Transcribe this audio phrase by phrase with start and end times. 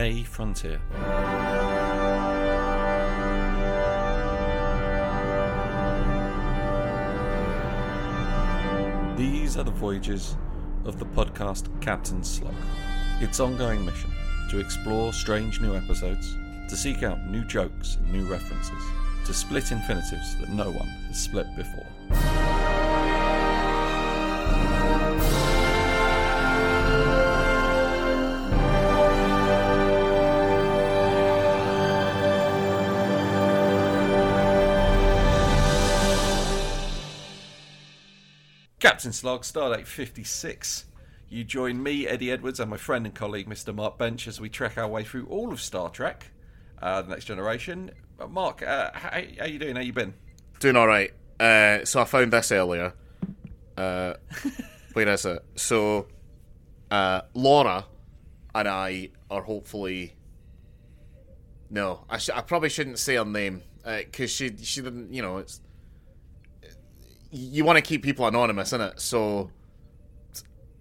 [0.00, 0.80] A Frontier.
[9.18, 10.38] These are the voyages
[10.86, 12.54] of the podcast Captain Slog.
[13.20, 14.10] Its ongoing mission
[14.48, 16.34] to explore strange new episodes,
[16.70, 18.82] to seek out new jokes and new references,
[19.26, 21.86] to split infinitives that no one has split before.
[39.00, 40.84] Captain Slog, Stardate 56.
[41.30, 43.74] You join me, Eddie Edwards, and my friend and colleague, Mr.
[43.74, 46.26] Mark Bench, as we trek our way through all of Star Trek,
[46.82, 47.92] uh, The Next Generation.
[48.20, 49.76] Uh, Mark, uh, how, how you doing?
[49.76, 50.12] How you been?
[50.58, 51.14] Doing all right.
[51.40, 52.92] Uh, so I found this earlier.
[53.74, 54.16] Uh,
[54.92, 55.42] where is it?
[55.56, 56.06] So
[56.90, 57.86] uh, Laura
[58.54, 60.14] and I are hopefully.
[61.70, 65.14] No, I, sh- I probably shouldn't say her name because she she didn't.
[65.14, 65.62] You know, it's
[67.30, 69.00] you want to keep people anonymous, innit?
[69.00, 69.50] So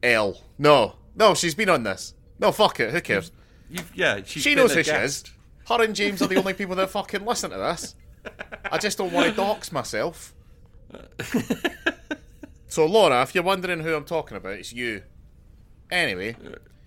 [0.04, 0.42] L.
[0.58, 2.14] No, no, she's been on this.
[2.40, 2.92] No, fuck it.
[2.92, 3.32] Who cares?
[3.70, 5.24] You've, yeah, she's She knows who she is.
[5.68, 7.96] Her and James are the only people that fucking listen to this.
[8.72, 10.34] I just don't want to dox myself.
[12.70, 15.02] So, Laura, if you're wondering who I'm talking about, it's you.
[15.90, 16.36] Anyway,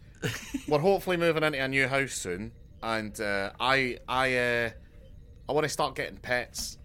[0.68, 4.70] we're hopefully moving into a new house soon, and uh, I, I, uh,
[5.48, 6.78] I want to start getting pets.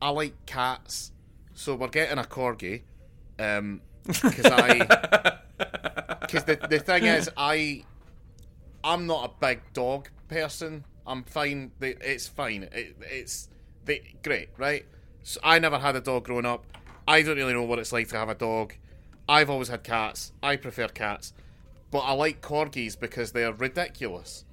[0.00, 1.10] I like cats,
[1.54, 2.82] so we're getting a corgi.
[3.38, 5.38] Um, because I,
[6.20, 7.84] because the the thing is, I,
[8.82, 10.84] I'm not a big dog person.
[11.06, 11.72] I'm fine.
[11.80, 12.64] It's fine.
[12.72, 13.48] It, it's
[13.84, 14.84] they, great, right?
[15.22, 16.66] So I never had a dog growing up.
[17.06, 18.74] I don't really know what it's like to have a dog.
[19.28, 20.32] I've always had cats.
[20.42, 21.32] I prefer cats,
[21.90, 24.44] but I like corgis because they're ridiculous,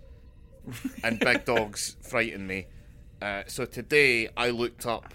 [1.03, 2.67] and big dogs frighten me.
[3.21, 5.13] Uh, so today I looked up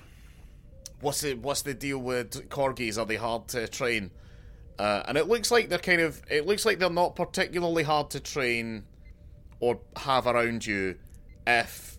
[1.00, 2.98] what's the what's the deal with corgis?
[2.98, 4.10] Are they hard to train?
[4.78, 8.10] Uh, and it looks like they're kind of it looks like they're not particularly hard
[8.10, 8.84] to train
[9.60, 10.96] or have around you
[11.46, 11.96] if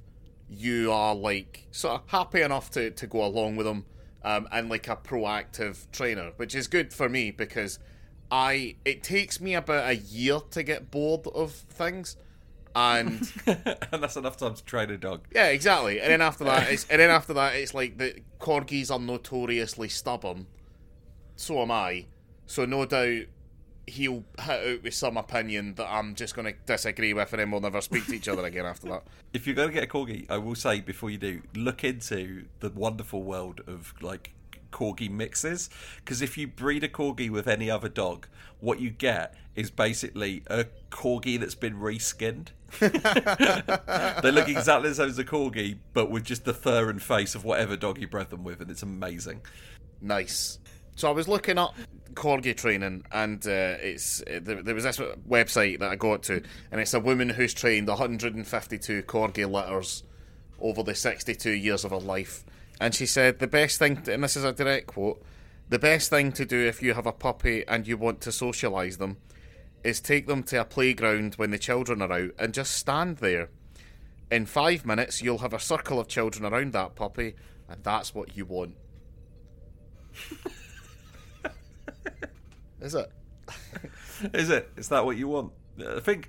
[0.50, 3.86] you are like sort of happy enough to, to go along with them
[4.24, 7.80] um, and like a proactive trainer, which is good for me because
[8.32, 12.18] I it takes me about a year to get bored of things.
[12.78, 15.22] And and that's enough time to train a dog.
[15.34, 16.00] yeah, exactly.
[16.00, 19.90] And then after that, it's and then after that, it's like the corgis are notoriously
[19.90, 20.46] stubborn.
[21.36, 22.06] So am I.
[22.46, 23.24] So no doubt
[23.88, 27.50] he'll hit out with some opinion that I'm just going to disagree with, and then
[27.50, 29.04] we'll never speak to each other again after that.
[29.34, 32.46] If you're going to get a corgi, I will say before you do, look into
[32.60, 34.32] the wonderful world of like
[34.72, 35.70] corgi mixes.
[35.98, 38.28] Because if you breed a corgi with any other dog,
[38.60, 42.50] what you get is basically a corgi that's been reskinned.
[42.80, 47.36] they look exactly the same as a corgi, but with just the fur and face
[47.36, 49.42] of whatever dog you bred them with, and it's amazing.
[50.02, 50.60] Nice.
[50.96, 51.76] So I was looking up
[52.14, 54.98] corgi training, and uh, it's there, there was this
[55.30, 56.42] website that I got to,
[56.72, 60.04] and it's a woman who's trained 152 corgi litters
[60.60, 62.44] over the 62 years of her life,
[62.82, 65.24] and she said the best thing, to, and this is a direct quote,
[65.70, 68.98] the best thing to do if you have a puppy and you want to socialise
[68.98, 69.18] them,
[69.84, 73.50] is take them to a playground when the children are out and just stand there.
[74.30, 77.36] In five minutes, you'll have a circle of children around that puppy,
[77.70, 78.76] and that's what you want.
[82.82, 83.12] Is it?
[84.34, 84.70] Is it?
[84.76, 85.54] Is that what you want?
[85.80, 86.28] I think.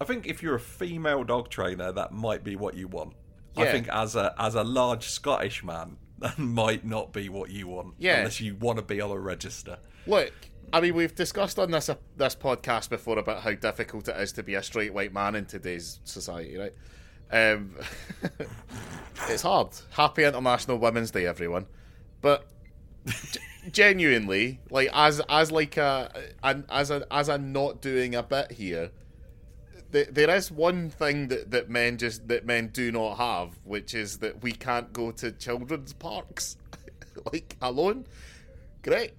[0.00, 3.14] I think if you're a female dog trainer, that might be what you want.
[3.56, 7.68] I think as a as a large Scottish man, that might not be what you
[7.68, 7.94] want.
[7.98, 8.18] Yeah.
[8.18, 9.78] Unless you want to be on a register.
[10.06, 10.32] Look,
[10.72, 14.32] I mean, we've discussed on this uh, this podcast before about how difficult it is
[14.32, 16.72] to be a straight white man in today's society, right?
[17.30, 17.76] Um,
[19.28, 19.68] it's hard.
[19.90, 21.66] Happy International Women's Day, everyone.
[22.20, 22.46] But
[23.06, 23.40] g-
[23.70, 26.10] genuinely, like as as like a
[26.42, 28.90] an, as a as a not doing a bit here,
[29.92, 33.94] th- there is one thing that, that men just that men do not have, which
[33.94, 36.56] is that we can't go to children's parks
[37.32, 38.06] like alone.
[38.82, 39.12] Great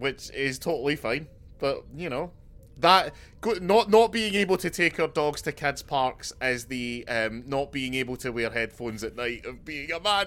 [0.00, 1.28] which is totally fine.
[1.58, 2.32] But you know,
[2.78, 3.14] that
[3.60, 7.70] not not being able to take our dogs to kids parks is the um, not
[7.72, 10.26] being able to wear headphones at night of being a man.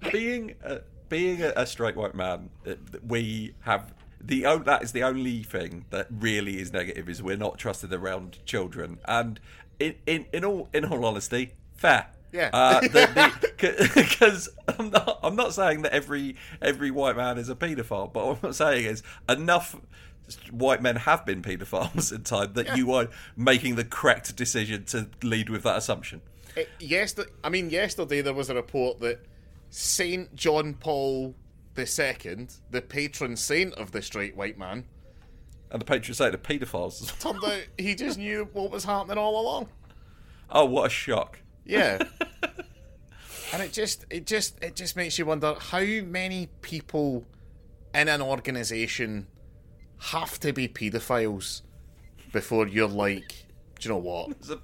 [0.12, 2.74] being a, being a, a straight white man, uh,
[3.06, 7.58] we have the that is the only thing that really is negative is we're not
[7.58, 8.98] trusted around children.
[9.06, 9.40] And
[9.78, 12.08] in in, in all in all honesty, fair.
[12.32, 12.80] Yeah.
[13.58, 18.26] because I'm not I'm not saying that every every white man is a paedophile, but
[18.26, 19.76] what I'm saying is enough
[20.50, 25.08] white men have been paedophiles in time, that you are making the correct decision to
[25.22, 26.20] lead with that assumption.
[26.56, 29.20] Uh, yesterday, I mean, yesterday there was a report that
[29.70, 31.34] Saint John Paul
[31.78, 34.84] II, the patron saint of the straight white man,
[35.70, 37.18] And the patron saint of paedophiles.
[37.20, 39.68] turned out he just knew what was happening all along.
[40.50, 41.40] Oh, what a shock!
[41.66, 41.98] Yeah.
[43.52, 47.24] and it just it just it just makes you wonder how many people
[47.94, 49.26] in an organization
[49.98, 51.62] have to be pedophiles
[52.32, 53.46] before you're like,
[53.80, 54.30] do you know what?
[54.30, 54.60] It's a-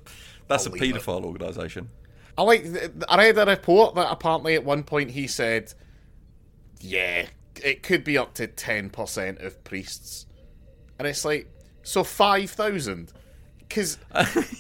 [0.49, 1.03] that's a I'll leave it.
[1.03, 1.89] paedophile organisation.
[2.37, 2.67] I like.
[3.09, 5.73] I read a report that apparently at one point he said,
[6.81, 7.27] "Yeah,
[7.63, 10.27] it could be up to ten percent of priests,"
[10.99, 11.49] and it's like,
[11.83, 13.13] so five thousand.
[13.73, 13.97] Because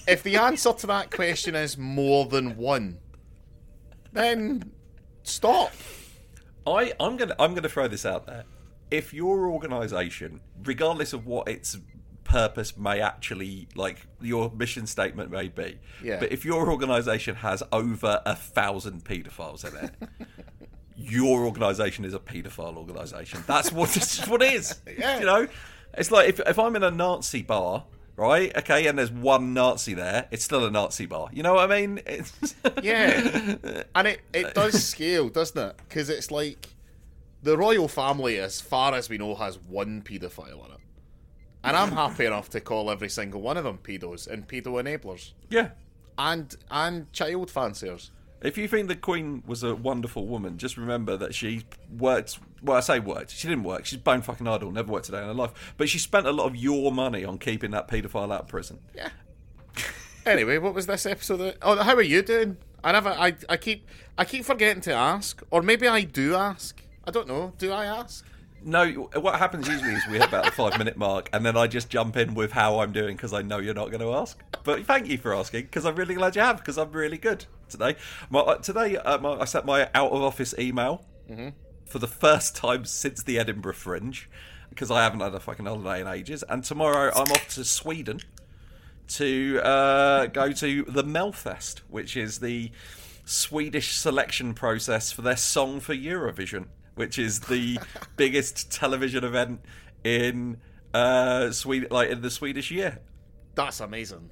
[0.08, 2.98] if the answer to that question is more than one,
[4.12, 4.72] then
[5.22, 5.70] stop.
[6.66, 8.44] I, I'm gonna I'm gonna throw this out there.
[8.90, 11.76] If your organisation, regardless of what its
[12.24, 16.18] purpose may actually like your mission statement may be, Yeah.
[16.18, 19.94] but if your organisation has over a thousand paedophiles in it,
[20.96, 23.44] your organisation is a paedophile organisation.
[23.46, 24.80] That's what this is what it is.
[24.98, 25.18] Yeah.
[25.18, 25.48] You know?
[25.98, 27.84] It's like if if I'm in a Nazi bar,
[28.16, 28.56] right?
[28.56, 31.28] Okay, and there's one Nazi there, it's still a Nazi bar.
[31.32, 32.00] You know what I mean?
[32.06, 33.56] It's Yeah,
[33.94, 35.76] and it it does scale, doesn't it?
[35.88, 36.68] Because it's like
[37.42, 40.80] the royal family, as far as we know, has one paedophile in it,
[41.64, 45.32] and I'm happy enough to call every single one of them pedos and pedo enablers
[45.50, 45.70] yeah.
[46.18, 48.10] and and child fanciers.
[48.42, 51.62] If you think the Queen was a wonderful woman, just remember that she
[51.96, 52.40] worked.
[52.60, 53.30] Well, I say worked.
[53.30, 53.86] She didn't work.
[53.86, 54.72] She's bone fucking idle.
[54.72, 55.74] Never worked a day in her life.
[55.76, 58.80] But she spent a lot of your money on keeping that paedophile out of prison.
[58.94, 59.10] Yeah.
[60.26, 61.40] anyway, what was this episode?
[61.40, 62.56] Of, oh, how are you doing?
[62.82, 63.10] I never.
[63.10, 63.86] I I keep
[64.18, 66.82] I keep forgetting to ask, or maybe I do ask.
[67.04, 67.52] I don't know.
[67.58, 68.26] Do I ask?
[68.64, 71.66] No, what happens usually is we hit about the five minute mark, and then I
[71.66, 74.40] just jump in with how I'm doing because I know you're not going to ask.
[74.62, 77.46] But thank you for asking because I'm really glad you have because I'm really good
[77.72, 77.96] today.
[78.30, 81.04] My, uh, today uh, my, I sent my out of office email
[81.86, 84.28] for the first time since the Edinburgh Fringe
[84.70, 86.42] because I haven't had a fucking holiday in ages.
[86.48, 88.20] And tomorrow I'm off to Sweden
[89.08, 92.70] to uh, go to the Melfest, which is the
[93.24, 97.78] Swedish selection process for their song for Eurovision, which is the
[98.16, 99.60] biggest television event
[100.04, 100.58] in
[100.94, 102.98] uh, Sweden, like in the Swedish year.
[103.54, 104.30] That's amazing.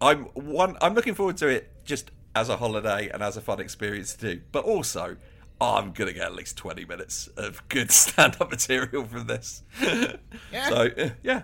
[0.00, 0.76] I'm one.
[0.80, 4.34] I'm looking forward to it just as a holiday and as a fun experience to
[4.36, 5.16] do, but also.
[5.60, 9.64] I'm gonna get at least twenty minutes of good stand-up material from this.
[9.82, 10.68] Yeah.
[10.68, 11.42] So uh, yeah,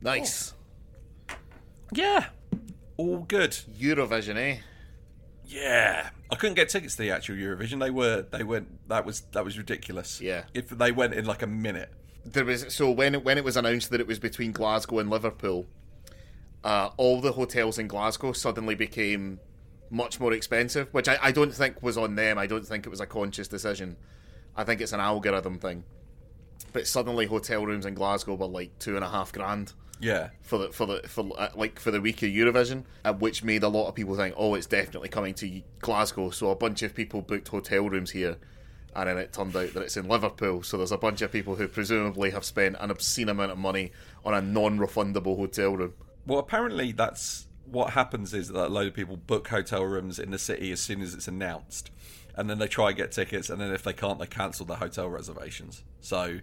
[0.00, 0.54] Nice.
[1.92, 2.26] yeah,
[2.96, 3.52] all good.
[3.80, 4.56] Eurovision, eh?
[5.44, 7.78] Yeah, I couldn't get tickets to the actual Eurovision.
[7.78, 8.88] They were, they went.
[8.88, 10.20] That was that was ridiculous.
[10.20, 10.42] Yeah.
[10.52, 11.92] if they went in like a minute.
[12.24, 15.08] There was so when it, when it was announced that it was between Glasgow and
[15.08, 15.66] Liverpool,
[16.64, 19.38] uh, all the hotels in Glasgow suddenly became
[19.90, 22.38] much more expensive, which I, I don't think was on them.
[22.38, 23.96] I don't think it was a conscious decision.
[24.56, 25.84] I think it's an algorithm thing.
[26.72, 30.58] But suddenly, hotel rooms in Glasgow were like two and a half grand Yeah, for
[30.58, 33.68] the for the for uh, like for the week of Eurovision, uh, which made a
[33.68, 36.30] lot of people think, oh, it's definitely coming to Glasgow.
[36.30, 38.36] So a bunch of people booked hotel rooms here,
[38.94, 40.62] and then it turned out that it's in Liverpool.
[40.62, 43.90] So there's a bunch of people who presumably have spent an obscene amount of money
[44.24, 45.94] on a non-refundable hotel room.
[46.26, 50.30] Well, apparently that's what happens is that a load of people book hotel rooms in
[50.30, 51.90] the city as soon as it's announced,
[52.36, 54.76] and then they try and get tickets, and then if they can't, they cancel their
[54.76, 55.82] hotel reservations.
[56.00, 56.38] So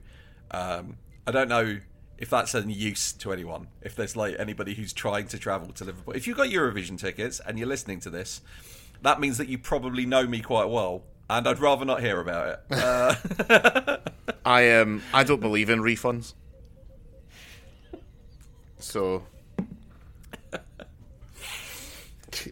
[0.51, 1.79] um, I don't know
[2.17, 3.67] if that's any use to anyone.
[3.81, 7.39] If there's like anybody who's trying to travel to Liverpool, if you've got Eurovision tickets
[7.45, 8.41] and you're listening to this,
[9.01, 11.03] that means that you probably know me quite well.
[11.29, 12.59] And I'd rather not hear about it.
[13.49, 13.97] Uh,
[14.45, 16.33] I um I don't believe in refunds,
[18.77, 19.23] so.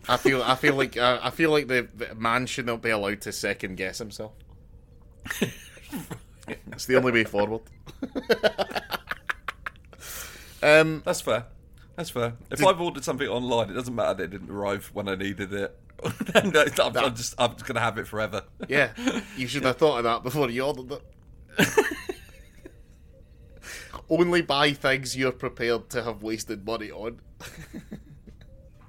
[0.08, 2.90] I feel I feel like uh, I feel like the, the man should not be
[2.90, 4.34] allowed to second guess himself.
[6.72, 7.62] it's the only way forward.
[10.64, 11.46] um, That's fair.
[11.96, 12.34] That's fair.
[12.52, 15.54] If I've ordered something online, it doesn't matter that it didn't arrive when I needed
[15.54, 15.80] it.
[16.36, 18.44] I'm, I'm just I'm just gonna have it forever.
[18.68, 18.92] yeah,
[19.38, 21.04] you should have thought of that before you ordered it.
[24.10, 27.22] Only buy things you're prepared to have wasted money on.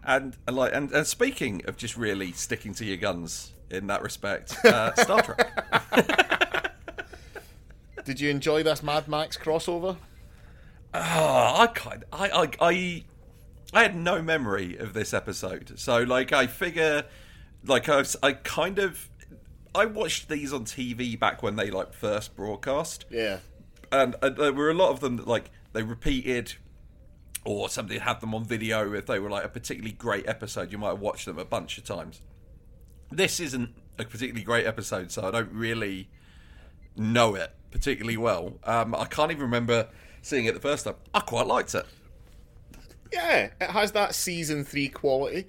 [0.07, 4.03] And, and like and, and speaking of just really sticking to your guns in that
[4.03, 6.71] respect, uh, Star Trek.
[8.05, 9.97] Did you enjoy this Mad Max crossover?
[10.93, 13.05] Oh, I kind I, I I
[13.73, 17.05] I had no memory of this episode, so like I figure,
[17.65, 19.09] like I I kind of
[19.75, 23.07] I watched these on TV back when they like first broadcast.
[23.11, 23.39] Yeah.
[23.91, 26.55] and uh, there were a lot of them that like they repeated
[27.45, 30.79] or somebody had them on video if they were like a particularly great episode you
[30.79, 32.21] might have watched them a bunch of times
[33.11, 36.09] this isn't a particularly great episode so i don't really
[36.97, 39.89] know it particularly well um, i can't even remember
[40.23, 41.85] seeing it the first time i quite liked it
[43.13, 45.47] Yeah, it has that season three quality.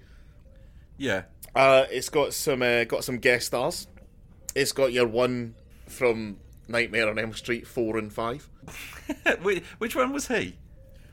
[0.97, 1.23] yeah
[1.55, 3.87] Uh, it's got some uh, got some guest stars.
[4.53, 5.55] It's got your one
[5.87, 6.37] from
[6.67, 8.47] Nightmare on Elm Street four and five.
[9.41, 10.57] which, which one was he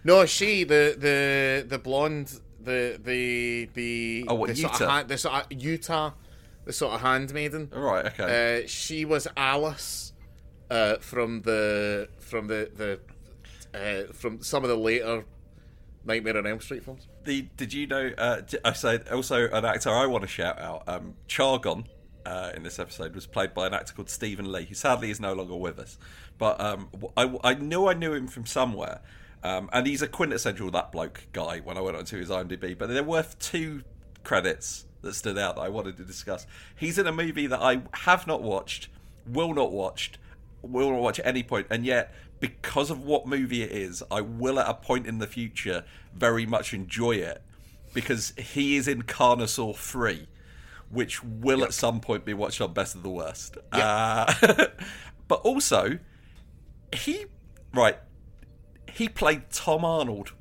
[0.04, 5.08] No, she the the the blonde the the the Oh, what, the sort of Yuta?
[5.08, 6.12] the sort of Yuta
[6.64, 7.70] the sort of handmaiden.
[7.74, 10.12] all right okay Uh, she was Alice
[10.70, 13.00] uh, from the from the the
[13.78, 15.24] uh, from some of the later
[16.04, 17.06] Nightmare on Elm Street films.
[17.24, 18.10] the did you know?
[18.18, 20.82] Uh, I said also an actor I want to shout out.
[20.88, 21.86] Um, Chorgan
[22.26, 25.20] uh, in this episode was played by an actor called Stephen Lee, who sadly is
[25.20, 25.98] no longer with us.
[26.38, 29.00] But um, I, I knew I knew him from somewhere,
[29.42, 31.60] um, and he's a quintessential that bloke guy.
[31.60, 33.82] When I went onto his IMDb, but there were two
[34.24, 36.46] credits that stood out that I wanted to discuss.
[36.76, 38.88] He's in a movie that I have not watched,
[39.26, 40.18] will not watched,
[40.62, 44.20] will not watch at any point, and yet because of what movie it is, I
[44.20, 47.40] will at a point in the future very much enjoy it
[47.94, 50.26] because he is in Carnosaur 3,
[50.90, 53.58] which will at some point be watched on Best of the Worst.
[53.70, 54.32] Uh,
[55.28, 55.98] but also,
[56.92, 57.26] he,
[57.72, 57.98] right,
[58.94, 60.32] he played Tom Arnold.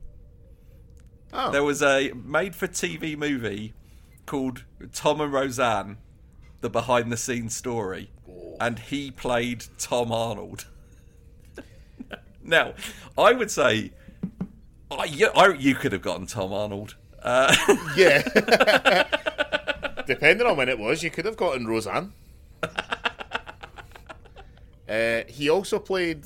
[1.34, 3.74] Oh, There was a made for TV movie
[4.26, 5.98] called Tom and Roseanne,
[6.60, 8.12] the behind the scenes story,
[8.60, 10.66] and he played Tom Arnold.
[12.44, 12.74] now,
[13.18, 13.92] I would say,
[14.92, 16.96] I, you, I, you could have gotten Tom Arnold.
[17.24, 17.56] Uh,
[17.96, 18.22] yeah.
[20.08, 22.12] Depending on when it was, you could have gotten Roseanne.
[24.90, 26.26] uh, he also played.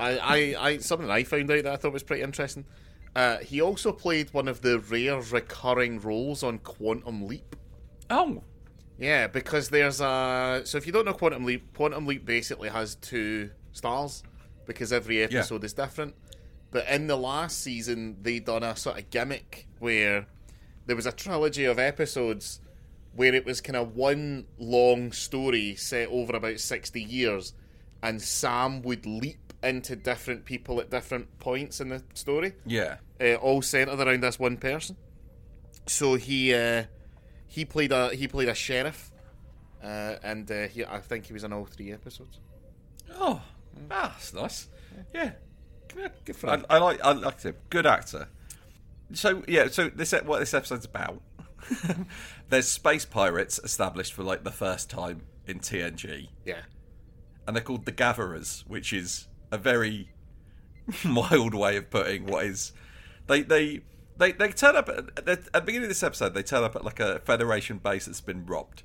[0.00, 2.64] I, I, I something I found out that I thought was pretty interesting.
[3.14, 7.56] Uh, he also played one of the rare recurring roles on Quantum Leap.
[8.08, 8.42] oh,
[8.98, 10.62] Yeah, because there's a.
[10.64, 14.22] So if you don't know Quantum Leap, Quantum Leap basically has two stars
[14.66, 16.14] because every episode is different.
[16.70, 20.26] But in the last season, they done a sort of gimmick where
[20.86, 22.60] there was a trilogy of episodes
[23.14, 27.54] where it was kind of one long story set over about 60 years,
[28.02, 32.96] and Sam would leap into different people at different points in the story yeah.
[33.20, 34.96] uh, all centered around this one person.
[35.86, 36.84] So he uh,
[37.46, 39.10] he played a he played a sheriff,
[39.82, 42.38] uh, and uh, he, I think he was in all three episodes.
[43.18, 43.42] Oh,
[43.88, 44.68] that's nice.
[45.12, 45.32] Yeah,
[45.88, 47.00] good, good for I, I like.
[47.02, 47.56] I liked him.
[47.70, 48.28] Good actor.
[49.12, 51.22] So yeah, so this what this episode's about.
[52.48, 56.62] There's space pirates established for like the first time in TNG, Yeah,
[57.46, 60.10] and they're called the Gatherers, which is a very
[61.04, 62.72] mild way of putting what is.
[63.26, 63.80] They they
[64.16, 66.34] they they turn up at, at the beginning of this episode.
[66.34, 68.82] They turn up at like a Federation base that's been robbed,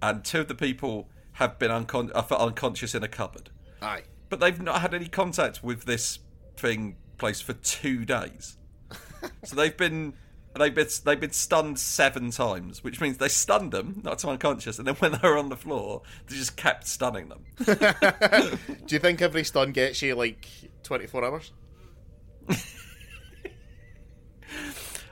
[0.00, 3.50] and two of the people have been uncon- are unconscious in a cupboard
[3.80, 4.02] aye.
[4.28, 6.18] but they've not had any contact with this
[6.56, 8.58] thing place for two days.
[9.44, 10.14] so they've been
[10.54, 14.78] they've been they've been stunned seven times, which means they stunned them, not to unconscious,
[14.78, 17.44] and then when they were on the floor, they just kept stunning them.
[18.86, 20.46] Do you think every stun gets you like
[20.82, 21.52] twenty four hours?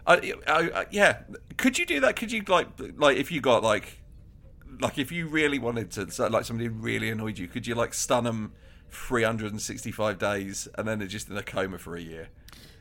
[0.07, 1.21] I, I, I, yeah,
[1.57, 2.17] could you do that?
[2.17, 3.99] Could you like like if you got like
[4.81, 7.95] like if you really wanted to, so like somebody really annoyed you, could you like
[7.95, 8.53] stun them?
[8.93, 12.29] 365 days and then they're just in a coma for a year.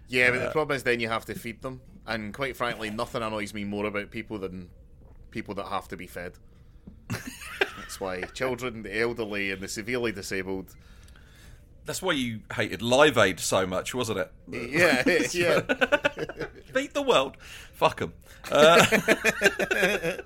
[0.08, 2.90] Yeah, but the uh, problem is then you have to feed them, and quite frankly,
[2.90, 4.70] nothing annoys me more about people than
[5.30, 6.34] people that have to be fed.
[7.10, 10.76] That's why children, the elderly, and the severely disabled.
[11.86, 14.32] That's why you hated Live Aid so much, wasn't it?
[14.52, 15.62] Yeah, yeah.
[16.74, 17.38] Beat the world.
[17.74, 18.14] Fuck them.
[18.52, 18.86] Uh,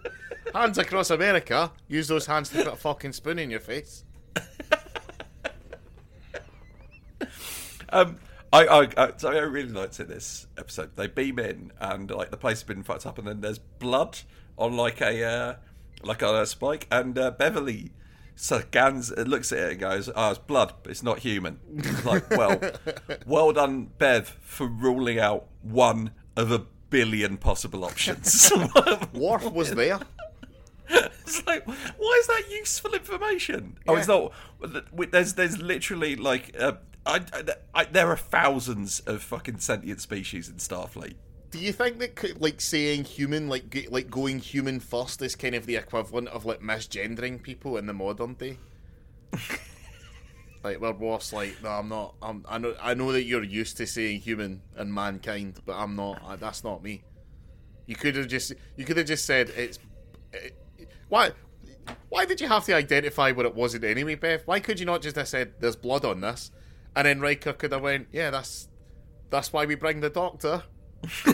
[0.53, 1.71] hands across America.
[1.89, 4.05] Use those hands to put a fucking spoon in your face.
[7.89, 8.17] um,
[8.53, 10.95] I, I, I, so I really liked it this episode.
[10.95, 14.19] They beam in and like the place has been fucked up, and then there's blood
[14.59, 15.55] on like a uh,
[16.03, 17.91] like on a spike, and uh, Beverly
[18.35, 21.59] scans, uh, looks at it and goes, "Oh, it's blood, but it's not human."
[22.05, 22.61] Like, well,
[23.25, 26.59] well done, Bev, for ruling out one of a
[26.91, 28.51] billion possible options.
[29.13, 29.99] Worf was there.
[30.89, 33.79] it's like, why is that useful information?
[33.87, 34.31] Oh, it's not.
[35.09, 36.73] There's there's literally like, uh,
[37.05, 37.43] I, I,
[37.73, 41.15] I, there are thousands of fucking sentient species in Starfleet.
[41.51, 45.53] Do you think that like saying human, like g- like going human first, is kind
[45.53, 48.57] of the equivalent of like misgendering people in the modern day?
[50.63, 52.15] Like Worf's like, no, I'm not.
[52.21, 52.73] I'm, I know.
[52.81, 56.21] I know that you're used to saying human and mankind, but I'm not.
[56.25, 57.03] I, that's not me.
[57.85, 58.53] You could have just.
[58.77, 59.77] You could have just said it's.
[60.31, 60.55] It,
[61.09, 61.31] why?
[62.07, 64.43] Why did you have to identify what it wasn't anyway, Bev?
[64.45, 66.49] Why could you not just have said there's blood on this,
[66.95, 68.67] and then Riker could have went, yeah, that's
[69.29, 70.63] that's why we bring the doctor.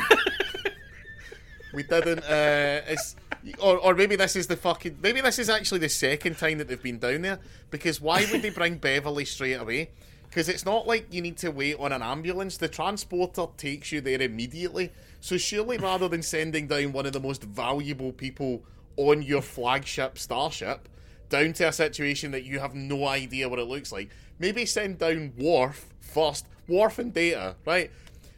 [1.74, 2.24] we didn't.
[2.24, 3.16] Uh, it's
[3.60, 4.98] or, or maybe this is the fucking.
[5.02, 7.40] Maybe this is actually the second time that they've been down there.
[7.70, 9.92] Because why would they bring Beverly straight away?
[10.30, 12.58] Because it's not like you need to wait on an ambulance.
[12.58, 14.92] The transporter takes you there immediately.
[15.22, 18.64] So surely, rather than sending down one of the most valuable people
[18.96, 20.88] on your flagship starship
[21.30, 25.00] down to a situation that you have no idea what it looks like, maybe send
[25.00, 26.46] down Worf first.
[26.68, 27.92] Worf and Data, right?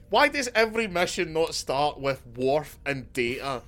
[0.09, 3.61] Why does every mission not start with Worf and Data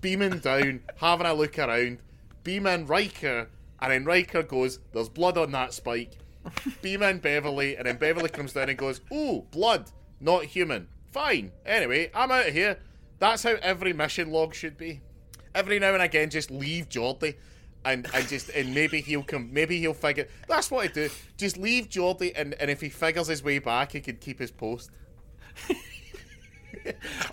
[0.00, 1.98] beaming down, having a look around,
[2.44, 3.48] beam in Riker,
[3.80, 6.12] and then Riker goes, There's blood on that spike.
[6.82, 10.88] Beam in Beverly, and then Beverly comes down and goes, Ooh, blood, not human.
[11.12, 11.52] Fine.
[11.66, 12.78] Anyway, I'm out of here.
[13.18, 15.00] That's how every mission log should be.
[15.54, 17.36] Every now and again, just leave Geordi.
[17.84, 21.08] And, and just and maybe he'll come maybe he'll figure that's what I do.
[21.38, 24.50] Just leave Geordi and, and if he figures his way back he can keep his
[24.50, 24.90] post.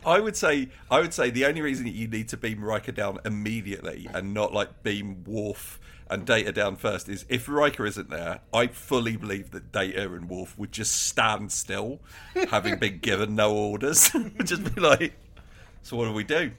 [0.06, 2.94] I would say I would say the only reason that you need to beam Riker
[2.94, 8.10] down immediately and not like beam Worf and Data down first is if Riker isn't
[8.10, 12.00] there, I fully believe that Data and Worf would just stand still,
[12.50, 14.12] having been given no orders.
[14.44, 15.14] just be like,
[15.82, 16.52] so what do we do?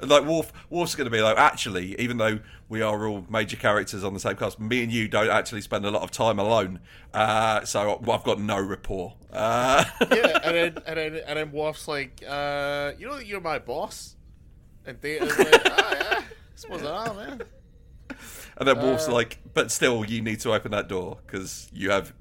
[0.00, 3.56] And like Worf, Worf's going to be like, actually, even though we are all major
[3.56, 6.38] characters on the same cast, me and you don't actually spend a lot of time
[6.38, 6.80] alone.
[7.14, 9.14] Uh, so I've got no rapport.
[9.32, 9.84] Uh...
[10.00, 14.16] yeah, and then and then and then Worf's like, uh, you know, you're my boss,
[14.84, 16.24] and Data's like, ah, yeah, I
[16.54, 17.42] suppose I am, man.
[18.58, 21.90] And then Worf's uh, like, but still, you need to open that door because you
[21.90, 22.12] have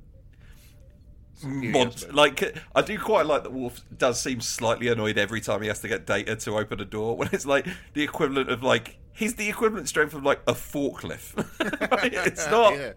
[1.43, 5.67] Mod- like I do quite like that Worf does seem slightly annoyed every time he
[5.67, 8.97] has to get data to open a door when it's like the equivalent of like
[9.11, 11.45] he's the equivalent strength of like a forklift.
[12.25, 12.93] it's not yeah.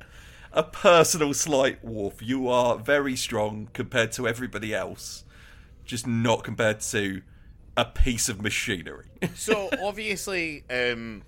[0.53, 2.22] a personal slight, Worf.
[2.22, 5.24] You are very strong compared to everybody else,
[5.85, 7.22] just not compared to
[7.77, 9.07] a piece of machinery.
[9.35, 11.22] so obviously, um,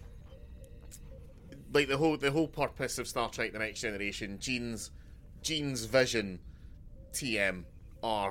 [1.73, 4.91] like the whole the whole purpose of Star Trek: The Next Generation, Gene's
[5.43, 6.39] Gene's vision
[7.13, 7.65] TM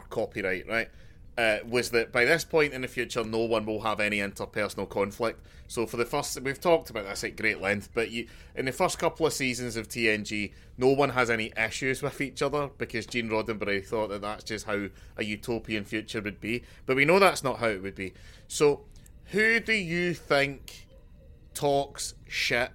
[0.10, 0.89] copyright, right?
[1.38, 4.89] Uh, was that by this point in the future, no one will have any interpersonal
[4.89, 5.39] conflict.
[5.68, 8.74] So for the first, we've talked about this at great length, but you, in the
[8.74, 13.06] first couple of seasons of TNG, no one has any issues with each other because
[13.06, 16.63] Gene Roddenberry thought that that's just how a utopian future would be.
[16.86, 18.13] But we know that's not how it would be.
[18.50, 18.82] So,
[19.26, 20.88] who do you think
[21.54, 22.72] talks shit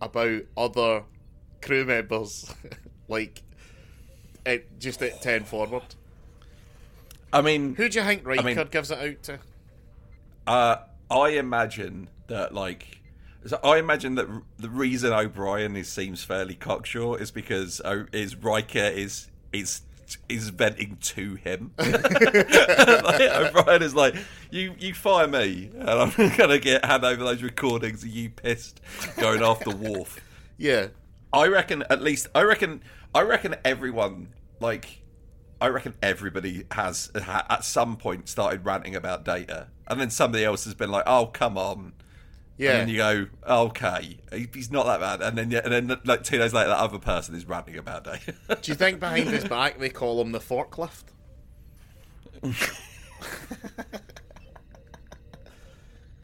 [0.00, 1.04] about other
[1.60, 2.54] crew members
[3.08, 3.42] like
[4.46, 5.82] it, just at ten forward.
[7.32, 9.38] I mean, who do you think Riker I mean, gives it out to?
[10.46, 10.76] Uh,
[11.10, 13.00] I imagine that like.
[13.62, 14.26] I imagine that
[14.58, 19.82] the reason O'Brien is seems fairly cocksure is because o- is Riker is is
[20.28, 21.72] is venting to him.
[21.78, 24.16] like, O'Brien is like,
[24.50, 28.80] "You you fire me, and I'm gonna get hand over those recordings of you pissed
[29.16, 30.20] going after Worf."
[30.58, 30.88] Yeah,
[31.32, 32.82] I reckon at least I reckon
[33.16, 34.28] I reckon everyone
[34.60, 35.00] like
[35.58, 40.64] I reckon everybody has at some point started ranting about data, and then somebody else
[40.66, 41.94] has been like, "Oh, come on."
[42.58, 42.78] Yeah.
[42.78, 45.20] And you go, okay, he's not that bad.
[45.20, 48.04] And then, yeah, and then like two days later, that other person is ranting about
[48.04, 48.34] data.
[48.48, 51.04] Do you think behind his back they call him the forklift?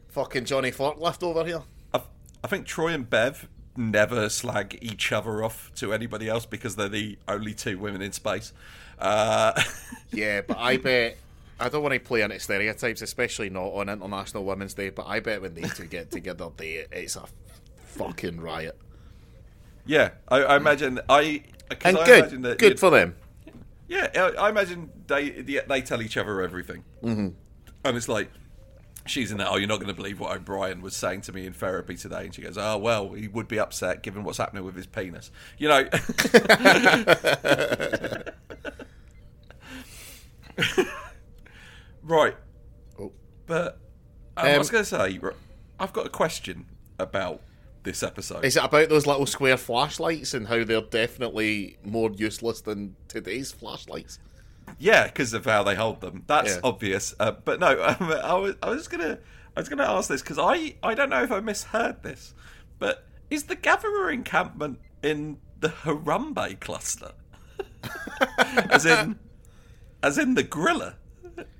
[0.09, 1.61] Fucking Johnny Forklift over here.
[1.93, 2.01] I,
[2.43, 6.89] I think Troi and Bev never slag each other off to anybody else because they're
[6.89, 8.53] the only two women in space.
[8.99, 9.59] Uh...
[10.11, 11.17] yeah, but I bet
[11.59, 14.89] I don't want to play into stereotypes, especially not on International Women's Day.
[14.89, 17.25] But I bet when they two get together, they it's a
[17.85, 18.77] fucking riot.
[19.85, 21.43] Yeah, I, I imagine I
[21.83, 23.15] and I good, good for them.
[23.87, 27.29] Yeah, I, I imagine they they tell each other everything, mm-hmm.
[27.85, 28.29] and it's like
[29.05, 29.47] she's in there.
[29.49, 32.25] Oh, you're not going to believe what O'Brien was saying to me in therapy today.
[32.25, 35.31] And she goes, Oh, well, he would be upset given what's happening with his penis.
[35.57, 35.83] You know.
[42.03, 42.35] right.
[42.99, 43.11] Oh.
[43.45, 43.79] But
[44.37, 45.19] um, um, I was going to say,
[45.79, 46.65] I've got a question
[46.99, 47.41] about
[47.83, 48.45] this episode.
[48.45, 53.51] Is it about those little square flashlights and how they're definitely more useless than today's
[53.51, 54.19] flashlights?
[54.79, 56.23] Yeah, because of how they hold them.
[56.27, 56.61] That's yeah.
[56.63, 57.13] obvious.
[57.19, 59.19] Uh, but no, um, I was I was gonna
[59.55, 62.33] I was gonna ask this because I I don't know if I misheard this,
[62.79, 67.11] but is the Gatherer encampment in the Harambe cluster?
[68.69, 69.19] as in,
[70.01, 70.95] as in the griller,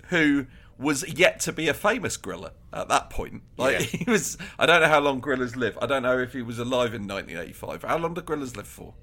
[0.10, 0.46] who
[0.78, 3.44] was yet to be a famous griller at that point.
[3.58, 3.86] Like Yeah.
[4.00, 4.38] he was.
[4.58, 5.78] I don't know how long grillers live.
[5.82, 7.84] I don't know if he was alive in 1985.
[7.84, 8.94] How long do grillers live for?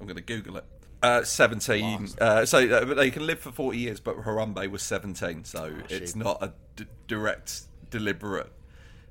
[0.00, 0.64] I'm going to Google it.
[1.04, 2.08] Uh, 17.
[2.20, 6.16] Uh, so uh, they can live for 40 years, but Harambe was 17, so it's
[6.16, 8.50] not a d- direct, deliberate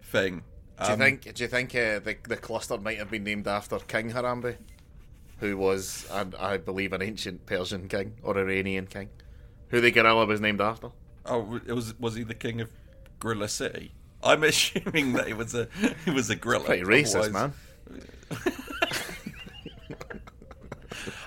[0.01, 0.43] thing.
[0.81, 1.33] Do you Um, think?
[1.33, 4.55] Do you think uh, the the cluster might have been named after King Harambe,
[5.39, 9.09] who was, I, I believe, an ancient Persian king or Iranian king,
[9.69, 10.89] who the gorilla was named after?
[11.25, 12.69] Oh, it was was he the king of
[13.19, 13.93] Gorilla City?
[14.23, 15.67] I'm assuming that it was a
[16.07, 16.65] it was a gorilla.
[16.65, 17.53] Pretty racist, Otherwise- man.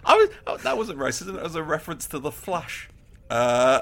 [0.06, 1.26] I was, oh, that wasn't racist.
[1.34, 2.88] That was a reference to the Flash.
[3.28, 3.80] Uh,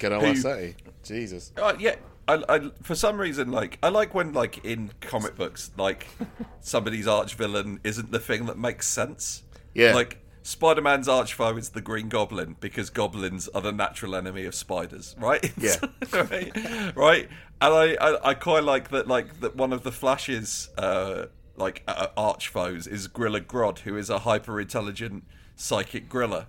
[0.00, 0.74] Gorilla Who- City.
[1.04, 1.52] Jesus.
[1.60, 1.96] uh, yeah,
[2.28, 6.06] I, I, for some reason, like I like when, like in comic books, like
[6.60, 9.42] somebody's arch villain isn't the thing that makes sense.
[9.74, 9.94] Yeah.
[9.94, 14.54] like Spider-Man's arch foe is the Green Goblin because goblins are the natural enemy of
[14.54, 15.52] spiders, right?
[15.58, 15.76] Yeah.
[16.12, 17.28] right, right.
[17.60, 19.06] And I, I, I quite like that.
[19.08, 23.96] Like that, one of the Flash's uh, like uh, arch foes is Gorilla Grodd, who
[23.96, 25.24] is a hyper intelligent
[25.56, 26.48] psychic gorilla.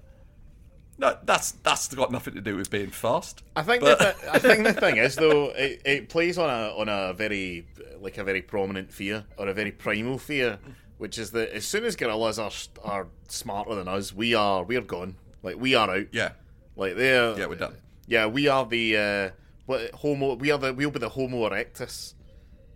[0.98, 3.44] No, that's that's got nothing to do with being fast.
[3.56, 6.50] I think But- the th- I think the thing is though it, it plays on
[6.50, 7.68] a on a very
[8.00, 10.60] like a very prominent fear or a very primal fear,
[11.00, 12.52] which is that as soon as gorillas are
[12.84, 15.16] are smarter than us, we are we're gone.
[15.42, 16.08] Like we are out.
[16.12, 16.34] yeah,
[16.76, 17.76] Like they're yeah, we're done.
[18.08, 19.30] Yeah, we are the uh,
[19.66, 20.36] what Homo.
[20.36, 22.14] We are the we'll be the Homo erectus.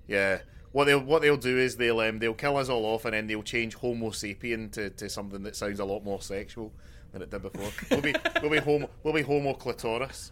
[0.07, 0.39] Yeah.
[0.77, 3.25] What they'll what they'll do is they'll um, they'll kill us all off and then
[3.25, 6.71] they'll change Homo sapien to, to something that sounds a lot more sexual
[7.11, 7.71] than it did before.
[7.89, 8.13] We'll be
[8.43, 10.31] we'll be Homo we'll be Homo clitoris.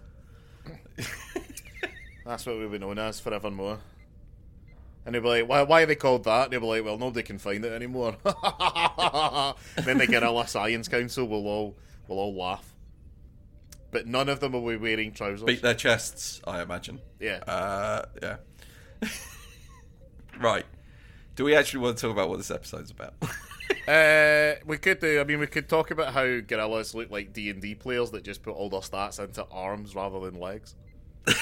[2.26, 3.80] That's what we'll be known as forevermore.
[5.08, 6.44] And they'll be like, why, why are they called that?
[6.44, 8.16] And they'll be like, well, nobody can find it anymore.
[8.24, 11.76] then the Gorilla Science Council will all
[12.08, 12.76] will all laugh.
[13.90, 15.42] But none of them will be wearing trousers.
[15.42, 17.02] Beat their chests, I imagine.
[17.20, 17.38] Yeah.
[17.48, 18.38] Uh, yeah.
[20.40, 20.66] Right.
[21.36, 23.14] Do we actually want to talk about what this episode's about?
[23.88, 25.20] Uh, we could do.
[25.20, 28.24] I mean, we could talk about how gorillas look like D and D players that
[28.24, 30.76] just put all their stats into arms rather than legs.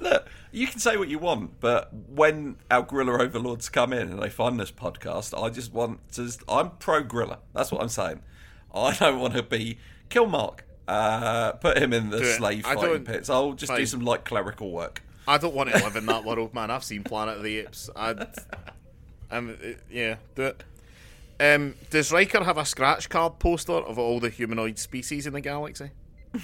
[0.00, 4.20] Look, you can say what you want, but when our gorilla overlords come in and
[4.20, 6.30] they find this podcast, I just want to.
[6.48, 7.38] I'm pro gorilla.
[7.54, 8.22] That's what I'm saying.
[8.74, 10.64] I don't want to be kill Mark.
[10.86, 13.30] Uh, put him in the slave fighting pits.
[13.30, 15.02] I'll just do some light clerical work.
[15.26, 16.70] I don't want to live in that world, man.
[16.70, 17.90] I've seen Planet of the Apes.
[17.96, 18.18] I'm,
[19.30, 19.52] uh,
[19.90, 20.62] yeah, do it.
[21.40, 25.40] Um, does Riker have a scratch card poster of all the humanoid species in the
[25.40, 25.90] galaxy?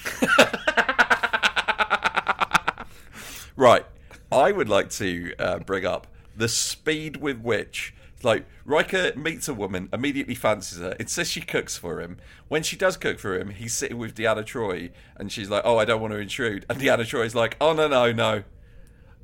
[3.60, 3.84] Right.
[4.32, 9.54] I would like to uh, bring up the speed with which, like, Riker meets a
[9.54, 12.16] woman, immediately fancies her, insists she cooks for him.
[12.48, 15.76] When she does cook for him, he's sitting with Deanna Troi, and she's like, "Oh,
[15.76, 18.44] I don't want to intrude." And Deanna Troi's like, "Oh no, no, no."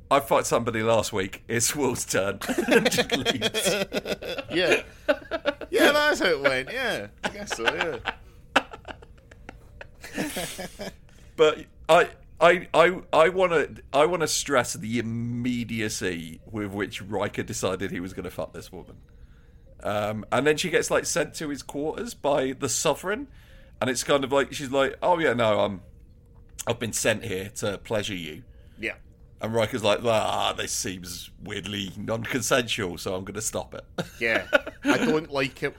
[0.09, 1.43] I fought somebody last week.
[1.47, 2.39] It's Will's turn.
[2.67, 3.85] And just leaves.
[4.51, 4.83] Yeah,
[5.69, 6.71] yeah, that's how it went.
[6.71, 7.63] Yeah, I guess so.
[7.63, 8.13] Yeah.
[11.35, 12.09] But I,
[12.41, 17.91] I, I, I want to, I want to stress the immediacy with which Riker decided
[17.91, 18.97] he was going to fuck this woman.
[19.83, 23.27] Um, and then she gets like sent to his quarters by the Sovereign,
[23.79, 25.81] and it's kind of like she's like, "Oh yeah, no, I'm,
[26.65, 28.41] I've been sent here to pleasure you."
[28.79, 28.95] Yeah.
[29.39, 33.83] And Riker's like, "Ah, this seems weirdly non-consensual, so I'm going to stop it."
[34.19, 34.47] Yeah,
[34.83, 35.75] I don't like it.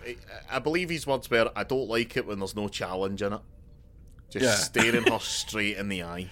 [0.50, 3.40] I believe his words were, "I don't like it when there's no challenge in it."
[4.30, 4.54] Just Yeah.
[4.54, 6.28] staring her straight in the eye.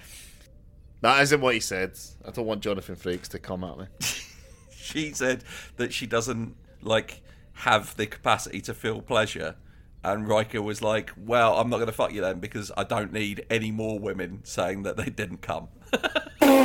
[1.00, 1.98] That isn't what he said.
[2.26, 3.86] I don't want Jonathan Frakes to come at me.
[4.76, 5.42] she said
[5.78, 7.22] that she doesn't like
[7.54, 9.56] have the capacity to feel pleasure.
[10.04, 13.12] And Riker was like, "Well, I'm not going to fuck you then because I don't
[13.12, 15.68] need any more women saying that they didn't come."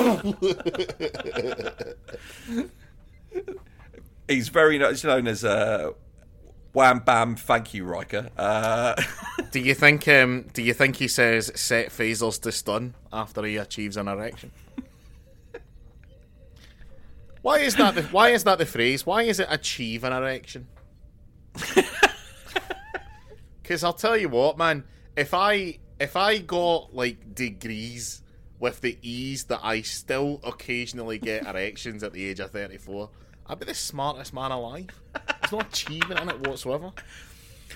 [4.27, 5.91] He's very much known as uh,
[6.73, 7.35] Wham Bam.
[7.35, 8.29] Thank you, Riker.
[8.37, 9.01] Uh,
[9.51, 10.07] Do you think?
[10.07, 14.51] Um, do you think he says set phasers to stun after he achieves an erection?
[17.41, 17.95] Why is that?
[17.95, 19.05] The, why is that the phrase?
[19.05, 20.67] Why is it achieve an erection?
[23.71, 24.83] Because I'll tell you what, man.
[25.15, 28.21] If I if I got like degrees
[28.62, 33.10] with the ease that I still occasionally get erections at the age of thirty four,
[33.47, 34.88] I'd be the smartest man alive.
[35.13, 36.93] There's no achievement in it whatsoever.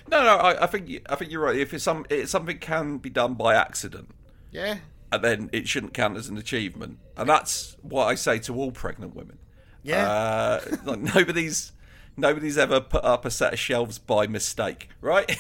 [0.10, 1.58] no, no, I, I think I think you're right.
[1.58, 4.12] If it's some, if something can be done by accident,
[4.52, 4.78] Yeah.
[5.12, 7.00] and then it shouldn't count as an achievement.
[7.18, 9.40] And that's what I say to all pregnant women.
[9.84, 10.10] Yeah.
[10.10, 11.72] Uh, like nobody's
[12.18, 15.38] Nobody's ever put up a set of shelves by mistake, right?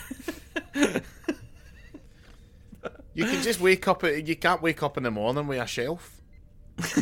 [3.15, 4.04] You can just wake up.
[4.04, 6.21] You can't wake up in the morning with a shelf.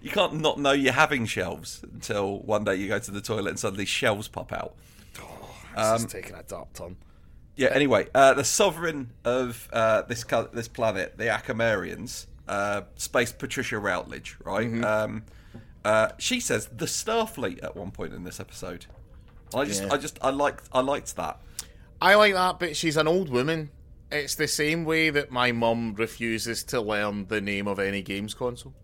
[0.00, 3.50] you can't not know you're having shelves until one day you go to the toilet
[3.50, 4.76] and suddenly shelves pop out.
[5.20, 6.96] Oh, this is taking a dark turn.
[7.56, 7.70] Yeah.
[7.72, 14.36] Anyway, uh, the sovereign of uh, this this planet, the Acamarians, uh, Space Patricia Routledge,
[14.44, 14.84] right?
[14.84, 15.24] Um,
[15.84, 18.86] uh, she says the Starfleet at one point in this episode.
[19.54, 19.92] I just, Yeah.
[19.92, 21.40] I just, I liked, I liked that.
[22.00, 23.70] I like that, but she's an old woman.
[24.10, 28.32] It's the same way that my mum refuses to learn the name of any games
[28.34, 28.74] console.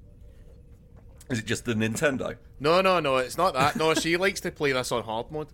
[1.31, 2.37] Is it just the Nintendo?
[2.61, 3.77] No, no, no, it's not that.
[3.77, 5.49] No, she likes to play this on hard mode.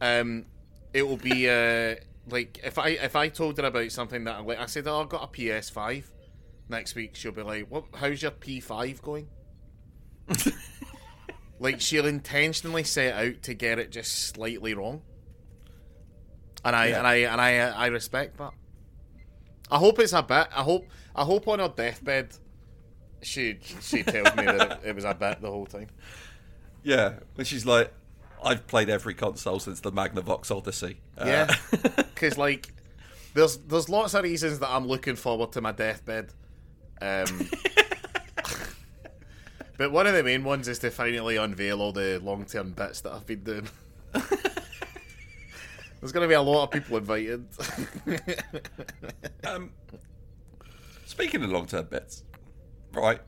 [0.00, 0.46] Um,
[0.92, 1.94] it will be uh,
[2.28, 5.00] like if I if I told her about something that I like, I said, "Oh,
[5.00, 6.04] I've got a PS5."
[6.68, 7.84] Next week, she'll be like, "What?
[7.94, 9.28] How's your P5 going?"
[11.60, 15.02] like she'll intentionally set out to get it just slightly wrong,
[16.64, 16.98] and I Yeah.
[16.98, 18.52] and I and I uh, I respect that.
[19.72, 20.48] I hope it's a bit.
[20.54, 22.34] I hope I hope on her deathbed,
[23.22, 25.88] she she tells me that it, it was a bit the whole time.
[26.82, 27.90] Yeah, when she's like,
[28.44, 30.98] I've played every console since the Magnavox Odyssey.
[31.16, 31.56] Uh, Yeah,
[31.96, 32.72] because like,
[33.32, 36.32] there's there's lots of reasons that I'm looking forward to my deathbed.
[37.00, 37.48] Um,
[39.78, 43.00] but one of the main ones is to finally unveil all the long term bits
[43.00, 43.68] that I've been doing.
[46.02, 47.46] there's going to be a lot of people invited.
[49.44, 49.70] Um,
[51.06, 52.24] speaking of long term bits,
[52.92, 53.20] right?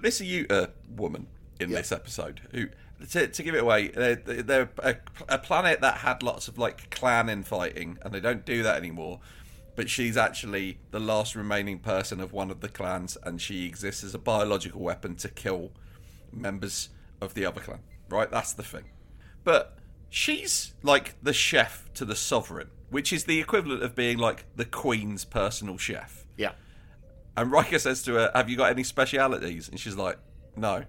[0.00, 1.26] This Yuta woman
[1.60, 1.78] in Yeah.
[1.78, 2.68] this episode who,
[3.10, 4.96] to, to give it away, they're, they're a,
[5.28, 9.20] a planet that had lots of like clan infighting, and they don't do that anymore.
[9.76, 14.04] But she's actually the last remaining person of one of the clans, and she exists
[14.04, 15.72] as a biological weapon to kill
[16.32, 17.80] members of the other clan.
[18.08, 18.30] Right?
[18.30, 18.84] That's the thing.
[19.42, 19.76] But
[20.14, 24.64] she's like the chef to the sovereign, which is the equivalent of being like the
[24.64, 26.24] queen's personal chef.
[26.36, 26.52] yeah,
[27.36, 30.18] And Riker says to her, "Have you got any specialities?" And she's like,
[30.56, 30.84] "No."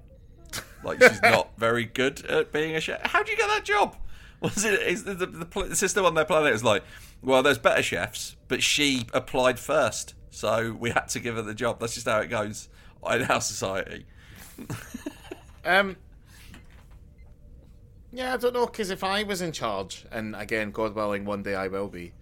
[0.84, 3.02] Like she's not very good at being a chef.
[3.08, 3.96] How do you get that job?
[4.42, 4.80] Was it?
[4.82, 6.84] Is the, the, the, the system on their planet is like,
[7.24, 11.56] well, there's better chefs, but she applied first, so we had to give her the
[11.56, 11.80] job.
[11.80, 12.70] That's just how it goes
[13.12, 14.06] in our society.
[15.66, 15.96] Um.
[18.16, 21.44] Yeah, I don't know because if I was in charge, and again, God willing, one
[21.44, 22.14] day I will be.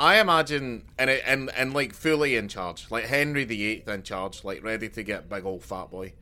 [0.00, 4.64] I imagine, and and and like fully in charge, like Henry Eighth in charge, like
[4.64, 6.14] ready to get big old fat boy.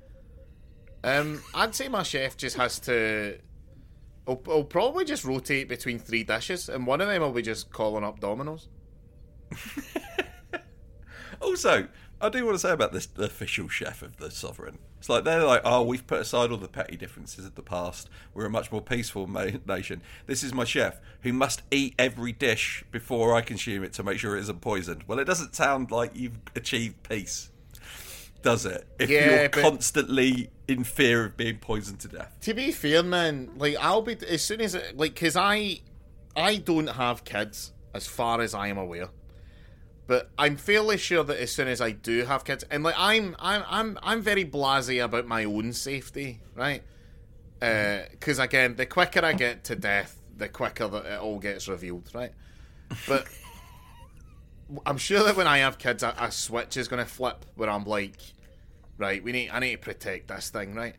[1.04, 3.38] Um, I'd say my chef just has to.
[4.26, 7.70] He'll, he'll probably just rotate between three dishes, and one of them will be just
[7.70, 8.68] calling up Domino's.
[11.40, 11.88] Also,
[12.20, 14.78] I do want to say about this the official chef of the sovereign.
[15.06, 18.10] It's like they're like, oh, we've put aside all the petty differences of the past.
[18.34, 20.02] We're a much more peaceful ma- nation.
[20.26, 24.18] This is my chef who must eat every dish before I consume it to make
[24.18, 25.04] sure it isn't poisoned.
[25.06, 27.52] Well, it doesn't sound like you've achieved peace,
[28.42, 28.84] does it?
[28.98, 32.36] If Yeah, you're but- constantly in fear of being poisoned to death.
[32.40, 35.82] To be fair, man, like I'll be as soon as it, like because I,
[36.34, 39.10] I don't have kids as far as I am aware,
[40.06, 43.34] but I'm fairly sure that as soon as I do have kids, and like I'm,
[43.38, 46.82] I'm, I'm, I'm very blasé about my own safety, right?
[47.60, 51.68] Uh, because again, the quicker I get to death, the quicker that it all gets
[51.68, 52.32] revealed, right?
[53.08, 53.26] But
[54.86, 57.70] I'm sure that when I have kids, a, a switch is going to flip where
[57.70, 58.18] I'm like,
[58.98, 60.94] right, we need, I need to protect this thing, right?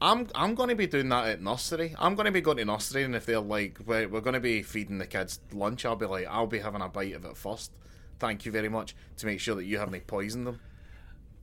[0.00, 1.94] I'm I'm going to be doing that at nursery.
[1.98, 4.40] I'm going to be going to nursery, and if they're like, we're, we're going to
[4.40, 7.36] be feeding the kids lunch, I'll be like, I'll be having a bite of it
[7.36, 7.72] first.
[8.18, 10.60] Thank you very much to make sure that you haven't poisoned them.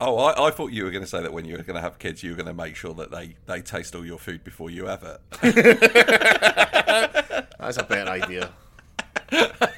[0.00, 1.80] Oh, I, I thought you were going to say that when you were going to
[1.80, 4.42] have kids, you were going to make sure that they, they taste all your food
[4.42, 5.20] before you have it.
[7.58, 8.50] That's a better idea.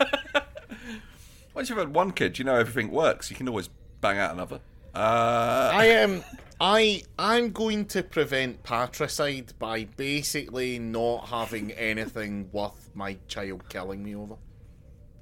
[1.55, 3.31] Once you've had one kid, you know everything works.
[3.31, 3.69] You can always
[4.01, 4.61] bang out another.
[4.95, 6.25] Uh, I am.
[6.61, 14.03] I I'm going to prevent patricide by basically not having anything worth my child killing
[14.03, 14.37] me over.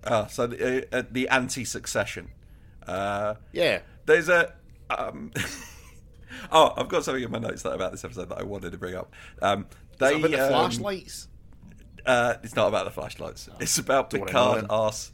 [0.07, 2.31] Ah, so the, uh, the anti-succession.
[2.87, 3.81] Uh, Yeah.
[4.07, 4.53] there's a.
[4.91, 5.33] Um,
[6.53, 8.79] oh, I've got something in my notes that, about this episode that I wanted to
[8.79, 9.13] bring up.
[9.41, 9.67] Um,
[9.99, 11.29] they, About the um, flashlights.
[12.05, 13.49] Uh, it's not about the flashlights.
[13.61, 15.13] It's about Don't Picard asks.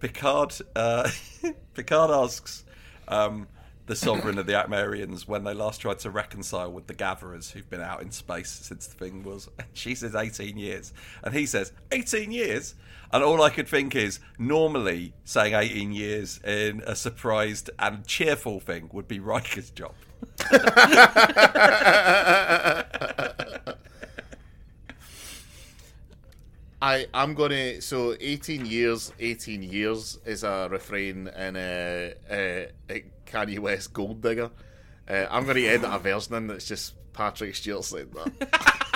[0.00, 0.54] Picard.
[0.74, 1.08] Uh,
[1.74, 2.64] Picard asks
[3.06, 3.46] um,
[3.86, 7.68] the sovereign of the Acamarians when they last tried to reconcile with the Gatherers who've
[7.70, 9.48] been out in space since the thing was.
[9.74, 12.74] She says eighteen years, and he says eighteen years.
[13.12, 18.60] And all I could think is normally saying eighteen years in a surprised and cheerful
[18.60, 19.94] thing would be Riker's job.
[26.82, 32.94] I I'm gonna so 18 years, 18 years is a refrain in a uh,
[33.24, 34.50] Kanye West Gold Digger.
[35.08, 38.86] Uh, I'm gonna edit a version in that's just Patrick Stewart saying that.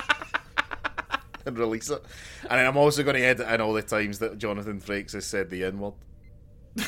[1.47, 2.03] and release it.
[2.49, 5.49] And I'm also going to edit in all the times that Jonathan Frakes has said
[5.49, 5.93] the N word.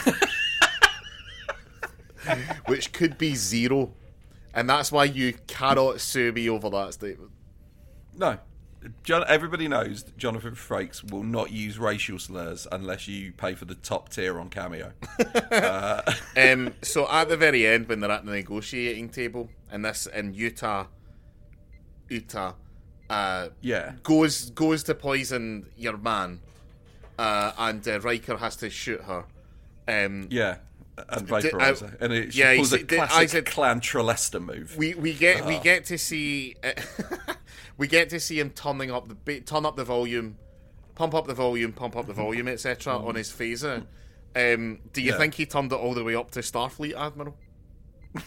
[2.68, 3.94] Which could be zero.
[4.54, 7.32] And that's why you cannot sue me over that statement.
[8.16, 8.40] No.
[9.04, 13.66] John, everybody knows that Jonathan Frakes will not use racial slurs unless you pay for
[13.66, 14.94] the top tier on Cameo.
[15.52, 16.02] uh.
[16.38, 20.34] um, so at the very end, when they're at the negotiating table, and this in
[20.34, 20.88] Yuta,
[22.10, 22.56] Yuta,
[23.10, 26.40] uh, yeah, goes goes to poison your man,
[27.18, 29.26] uh, and uh, Riker has to shoot her.
[29.88, 30.58] Um, yeah,
[31.10, 34.76] and vaporize her, and it yeah, pulls a classic said, Clan Tralesta move.
[34.78, 36.56] We we get we get to see
[37.78, 40.38] we get to see him turning up the turn up the volume,
[40.96, 42.98] pump up the volume, pump up the volume, etc.
[42.98, 43.86] on his phaser.
[44.36, 45.18] Um, do you Yeah.
[45.18, 47.36] think he turned it all the way up to Starfleet Admiral?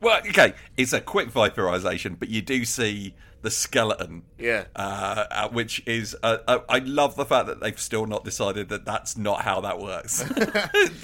[0.00, 4.22] Well, okay, it's a quick vaporization, but you do see the skeleton.
[4.38, 4.64] Yeah.
[4.76, 8.68] Uh, uh, which is, uh, uh, I love the fact that they've still not decided
[8.68, 10.24] that that's not how that works.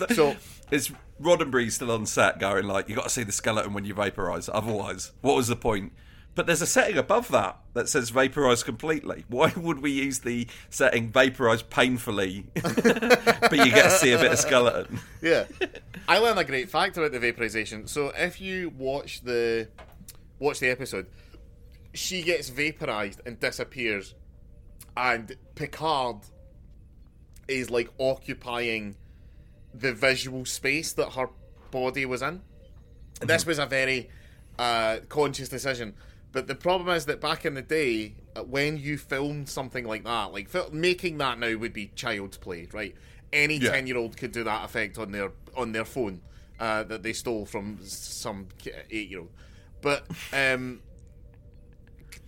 [0.15, 0.37] So-
[0.71, 3.95] it's Roddenberry still on set going like, you got to see the skeleton when you
[3.95, 4.49] vaporize.
[4.53, 5.93] Otherwise, what was the point?
[6.35, 9.25] But there's a setting above that that says vaporize completely.
[9.29, 14.33] Why would we use the setting vaporize painfully, but you get to see a bit
[14.33, 15.01] of skeleton?
[15.23, 15.45] Yeah.
[16.07, 17.87] I learned a great fact about the vaporization.
[17.87, 19.69] So if you watch the
[20.39, 21.07] watch the episode,
[21.97, 24.15] she gets vaporized and disappears,
[24.97, 26.17] and Picard
[27.49, 28.97] is like occupying
[29.75, 31.29] the visual space that her
[31.71, 32.41] body was in.
[33.21, 34.09] This was a very
[34.59, 35.95] uh, conscious decision.
[36.33, 40.05] But the problem is that back in the day, uh, when you filmed something like
[40.05, 42.95] that, like fil- making that now would be child's play, right?
[43.33, 43.71] Any Yeah.
[43.71, 46.21] ten year old could do that effect on their on their phone
[46.61, 48.49] uh, that they stole from some
[48.91, 49.31] eight year old.
[49.81, 50.81] But um,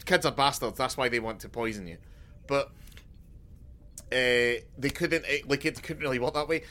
[0.09, 0.79] kids are bastards.
[0.79, 1.99] That's why they want to poison you.
[2.47, 2.71] But
[4.11, 6.63] uh, they couldn't eh, like it couldn't really work that way.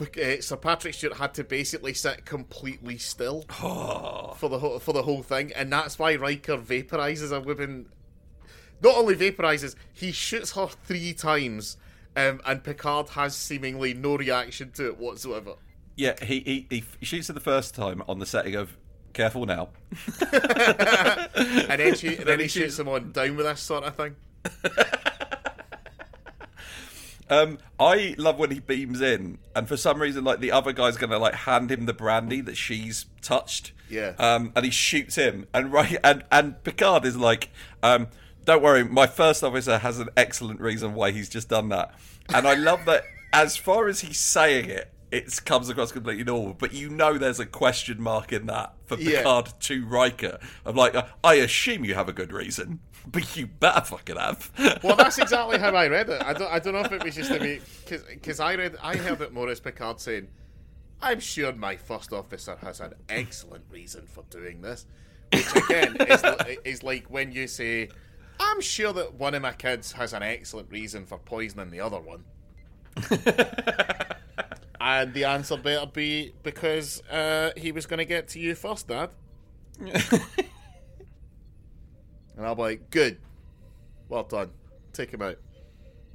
[0.00, 5.02] Uh, Sir Patrick Stewart had to basically sit completely still for the whole, for the
[5.02, 7.86] whole thing, and that's why Riker vaporizes a woman.
[8.82, 11.76] Not only vaporizes, he shoots her three times,
[12.16, 15.56] um, and Picard has seemingly no reaction to it whatsoever.
[15.96, 18.78] Yeah, he, he, he shoots her the first time on the setting of
[19.12, 19.68] Careful Now.
[21.34, 24.16] And then, she, and then he shoots on down with this sort of thing.
[27.30, 30.96] Um, I love when he beams in, and for some reason, like the other guy's
[30.96, 33.70] gonna like hand him the brandy that she's touched.
[33.88, 34.14] Yeah.
[34.18, 37.50] Um, and he shoots him, and right, and and Picard is like,
[37.84, 38.08] um,
[38.44, 41.94] "Don't worry, my first officer has an excellent reason why he's just done that."
[42.34, 43.04] And I love that.
[43.32, 47.40] As far as he's saying it, it comes across completely normal, but you know there's
[47.40, 49.18] a question mark in that for Yeah.
[49.18, 50.38] Picard to Riker.
[50.64, 50.94] I'm like,
[51.24, 54.50] I assume you have a good reason, but you better fucking have.
[54.82, 56.22] Well, that's exactly how I read it.
[56.24, 58.96] I don't, I don't know if it was just to me because I read I
[58.96, 60.28] heard it more as Picard saying,
[61.02, 64.86] "I'm sure my first officer has an excellent reason for doing this,"
[65.32, 66.22] which again is,
[66.64, 67.88] is like when you say,
[68.38, 71.98] "I'm sure that one of my kids has an excellent reason for poisoning the other
[71.98, 72.24] one."
[74.80, 78.88] and the answer better be because uh, he was going to get to you first,
[78.88, 79.10] Dad.
[82.40, 83.18] And I'm like, good.
[84.08, 84.48] Well done.
[84.94, 85.36] Take him out.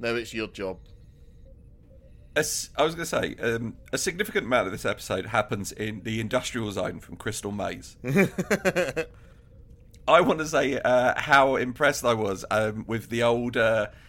[0.00, 0.78] Now it's your job.
[2.34, 6.20] I was going to say, um, a significant amount of this episode happens in the
[6.20, 7.96] industrial zone from Crystal Maze.
[10.08, 13.54] I want to say uh, how impressed I was um, with the old,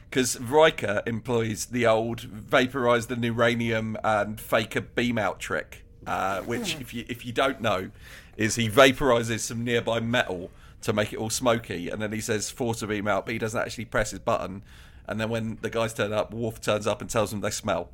[0.10, 6.41] because Riker employs the old vaporize the uranium and fake a beam out trick, uh,
[6.41, 7.89] which, if you if you don't know,
[8.37, 12.50] is he vaporizes some nearby metal to make it all smoky, and then he says
[12.50, 14.63] force a beam out, but he doesn't actually press his button.
[15.08, 17.89] And then when the guys turn up, Worf turns up and tells them they smell.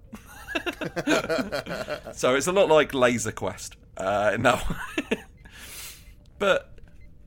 [2.14, 4.64] so it's a lot like Laser Quest uh, in that
[6.40, 6.73] but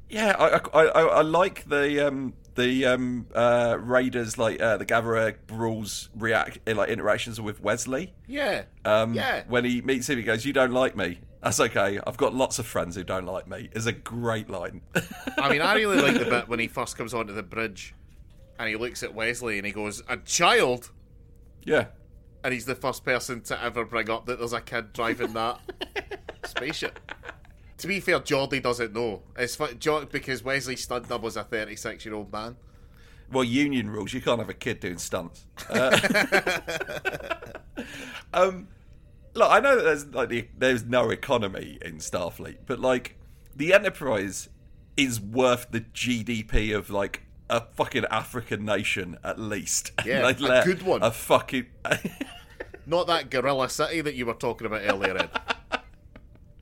[0.08, 4.84] yeah, I, I, I, I like the um, the um, uh, Raiders like uh, the
[4.84, 8.14] Gatherer Brull's react uh, like interactions with Wesley.
[8.26, 8.64] Yeah.
[8.84, 9.44] Um, yeah.
[9.48, 12.00] When he meets him, he goes, "You don't like me." That's okay.
[12.04, 13.68] I've got lots of friends who don't like me.
[13.72, 14.80] Is a great line.
[15.38, 17.94] I mean, I really like the bit when he first comes onto the bridge
[18.58, 20.90] and he looks at Wesley and he goes, A child?
[21.64, 21.86] yeah.
[22.42, 25.60] And he's the first person to ever bring up that there's a kid driving that
[26.44, 26.98] spaceship.
[27.78, 29.22] To be fair, Geordi doesn't know.
[29.36, 32.56] It's Jo- because Wesley Studnub was a 36 year old man.
[33.30, 34.12] well, union rules.
[34.14, 35.44] You can't have a kid doing stunts.
[35.68, 35.90] Uh,
[38.34, 38.68] um,
[39.34, 43.16] look, I know that there's like the, there's no economy in Starfleet, but like
[43.54, 44.48] the Enterprise
[44.96, 49.92] is worth the GDP of like a fucking African nation at least.
[50.06, 51.02] Yeah, a good one.
[51.02, 51.66] A fucking
[52.86, 55.30] Not that Gorilla City that you were talking about earlier, Ed.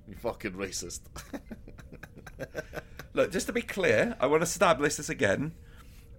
[0.08, 1.00] you fucking racist.
[3.12, 3.32] look.
[3.32, 5.52] Just to be clear, I want to establish this again.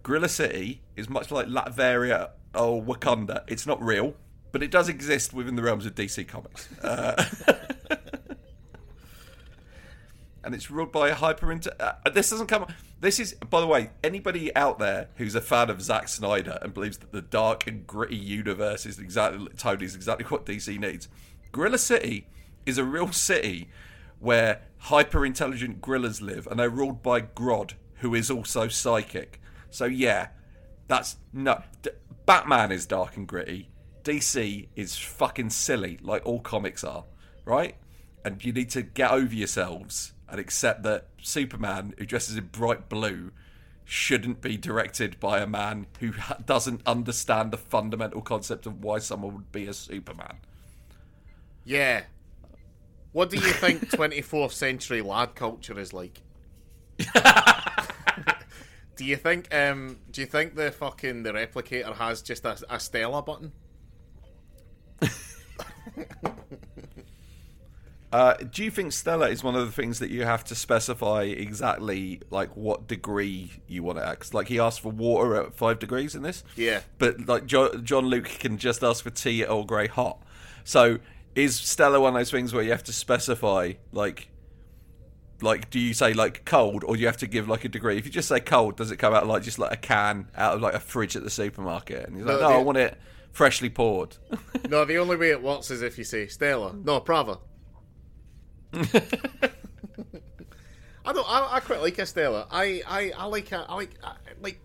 [0.03, 3.43] Gorilla City is much like Latveria or Wakanda.
[3.47, 4.15] It's not real,
[4.51, 6.71] but it does exist within the realms of DC Comics.
[6.81, 7.25] Uh,
[10.43, 11.71] and it's ruled by a hyper inter.
[11.79, 12.67] Uh, this doesn't come.
[13.01, 16.73] This is, by the way, anybody out there who's a fan of Zack Snyder and
[16.73, 21.09] believes that the dark and gritty universe is exactly Tony's exactly what DC needs.
[21.51, 22.27] Gorilla City
[22.65, 23.69] is a real city
[24.19, 29.41] where hyper intelligent gorillas live, and they're ruled by Grodd, who is also psychic.
[29.69, 30.29] So yeah,
[30.87, 31.61] that's no.
[31.81, 31.91] D-
[32.25, 33.69] Batman is dark and gritty.
[34.03, 37.05] DC is fucking silly, like all comics are,
[37.43, 37.75] right?
[38.23, 42.89] And you need to get over yourselves and accept that Superman, who dresses in bright
[42.89, 43.31] blue,
[43.83, 46.13] shouldn't be directed by a man who
[46.45, 50.37] doesn't understand the fundamental concept of why someone would be a Superman.
[51.63, 52.03] yeah.
[53.15, 56.21] What do you think 24th century lad culture is like?
[58.97, 62.77] do you think um do you think the fucking the replicator has just a, a
[62.77, 63.53] Stella button?
[68.11, 71.23] Uh, do you think Stella is one of the things that you have to specify
[71.23, 74.19] exactly, like what degree you want it at?
[74.19, 76.79] 'Cause, like he asked for water at five degrees in this, Yeah.
[76.97, 80.21] but like jo- Jean-Luc can just ask for tea at Earl Grey hot.
[80.63, 80.99] So
[81.35, 84.29] is Stella one of those things where you have to specify like,
[85.41, 87.97] like do you say like cold or do you have to give like a degree?
[87.97, 90.55] If you just say cold, does it come out like just like a can out
[90.55, 92.07] of like a fridge at the supermarket?
[92.07, 92.97] And he's like, No, no, the- I want it
[93.31, 94.17] freshly poured.
[94.69, 96.73] No, the only way it works is if you say Stella.
[96.73, 97.37] No, Pravha.
[98.73, 98.81] I
[101.13, 101.29] don't.
[101.29, 102.47] I, I quite like a Stella.
[102.49, 104.59] I, I, I like I like I, like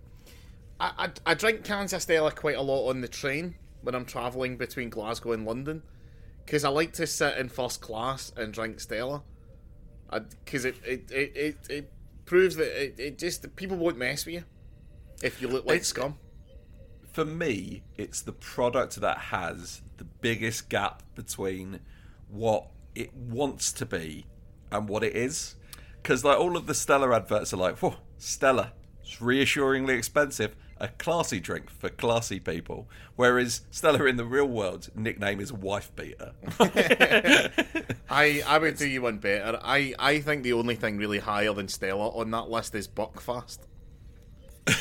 [0.80, 4.06] I, I I drink cans of Stella quite a lot on the train when I'm
[4.06, 5.82] travelling between Glasgow and London
[6.50, 9.22] because I like to sit in first class and drink Stella.
[10.44, 11.92] Because it it, it, it it
[12.24, 14.44] proves that it, it just people won't mess with you
[15.22, 16.18] if you look like It's- scum.
[17.12, 21.78] for me, it's the product that has the biggest gap between
[22.28, 24.26] what it wants to be
[24.72, 25.54] and what it is.
[26.02, 28.72] Because like all of the Stella adverts are like, "Whoa, Stella,
[29.02, 34.88] it's reassuringly expensive, a classy drink for classy people." Whereas Stella in the real world
[34.94, 36.32] nickname is wife beater.
[38.10, 39.60] I I would do you one better.
[39.62, 43.58] I, I think the only thing really higher than Stella on that list is Buckfast.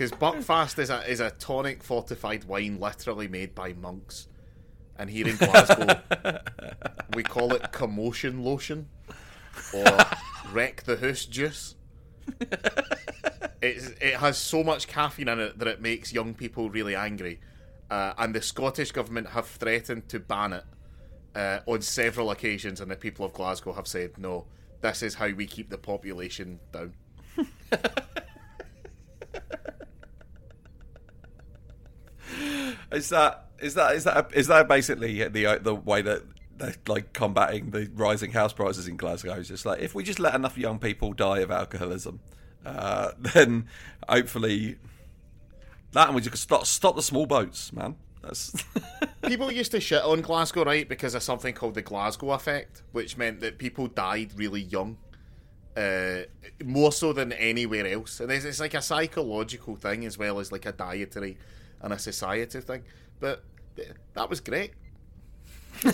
[0.00, 4.28] Because Buckfast is a is a tonic fortified wine literally made by monks,
[4.96, 6.00] and here in Glasgow
[7.14, 8.88] we call it commotion lotion
[9.74, 9.84] or
[10.52, 11.74] wreck the hoose juice.
[13.62, 17.40] It's, it has so much caffeine in it that it makes young people really angry,
[17.90, 20.64] uh, and the Scottish government have threatened to ban it
[21.34, 24.46] uh, on several occasions, and the people of Glasgow have said, no,
[24.80, 26.94] this is how we keep the population down.
[32.92, 36.22] Is that is that is that is that basically the the way that
[36.56, 39.34] they're like combating the rising house prices in Glasgow?
[39.34, 42.20] It's just like if we just let enough young people die of alcoholism,
[42.64, 43.68] uh, then
[44.08, 44.76] hopefully
[45.92, 47.96] that and we just stop stop the small boats, man.
[48.22, 48.52] That's
[49.26, 53.16] People used to shit on Glasgow, right, because of something called the Glasgow effect, which
[53.16, 54.98] meant that people died really young.
[55.76, 56.22] Uh,
[56.64, 58.18] more so than anywhere else.
[58.18, 61.38] And it's, it's like a psychological thing as well as like a dietary
[61.80, 62.82] and a society thing.
[63.20, 63.44] But
[63.76, 64.72] th- that was great.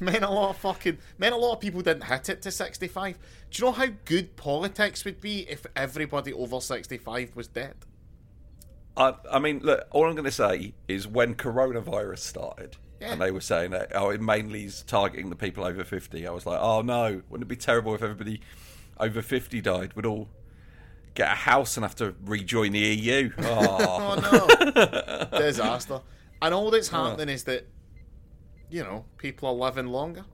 [0.00, 3.18] meant a lot of fucking meant a lot of people didn't hit it to 65
[3.50, 7.74] do you know how good politics would be if everybody over 65 was dead
[8.96, 9.86] I, I mean, look.
[9.92, 13.12] All I'm going to say is when coronavirus started, Yeah.
[13.12, 16.26] and they were saying that oh, it mainly is targeting the people over fifty.
[16.26, 18.40] I was like, oh no, wouldn't it be terrible if everybody
[18.98, 19.94] over fifty died?
[19.94, 20.28] We'd all
[21.14, 23.30] get a house and have to rejoin the EU.
[23.38, 26.00] Oh, Oh no, disaster!
[26.42, 27.04] And all that's oh.
[27.04, 27.66] happening is that
[28.70, 30.24] you know people are living longer,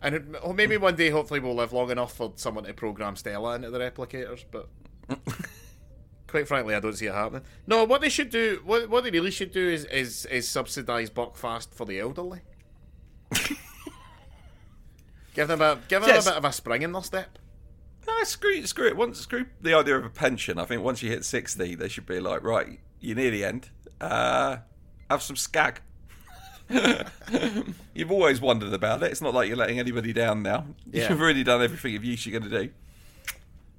[0.00, 3.16] and it, or maybe one day, hopefully, we'll live long enough for someone to program
[3.16, 4.44] Stella into the replicators.
[4.50, 4.68] But
[6.26, 7.42] quite frankly, I don't see it happening.
[7.66, 11.10] No, what they should do, what what they really should do, is is is subsidise
[11.10, 12.40] Buckfast for the elderly.
[15.34, 16.26] give them a give them Yes.
[16.26, 17.38] a bit of a spring in their step.
[18.06, 18.96] No, screw, screw it.
[18.96, 20.58] Once, screw the idea of a pension.
[20.58, 23.70] I think once you hit 60, they should be like, right, you're near the end.
[24.00, 24.56] Uh,
[25.08, 25.80] have some skag.
[27.94, 29.10] You've always wondered about it.
[29.10, 30.66] It's not like you're letting anybody down now.
[30.90, 31.10] Yeah.
[31.10, 32.72] You've already done everything of use you're going to do.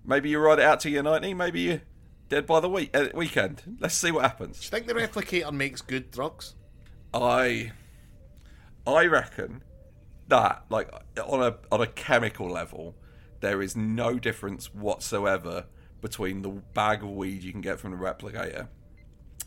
[0.05, 1.33] Maybe you ride it out to your 90.
[1.33, 1.81] Maybe you're
[2.29, 3.77] dead by the week uh, weekend.
[3.79, 4.59] Let's see what happens.
[4.59, 6.55] Do you think the replicator makes good drugs?
[7.13, 7.71] I
[8.85, 9.63] I reckon
[10.27, 10.89] that like
[11.25, 12.95] on a on a chemical level,
[13.39, 15.65] there is no difference whatsoever
[16.01, 18.67] between the bag of weed you can get from the replicator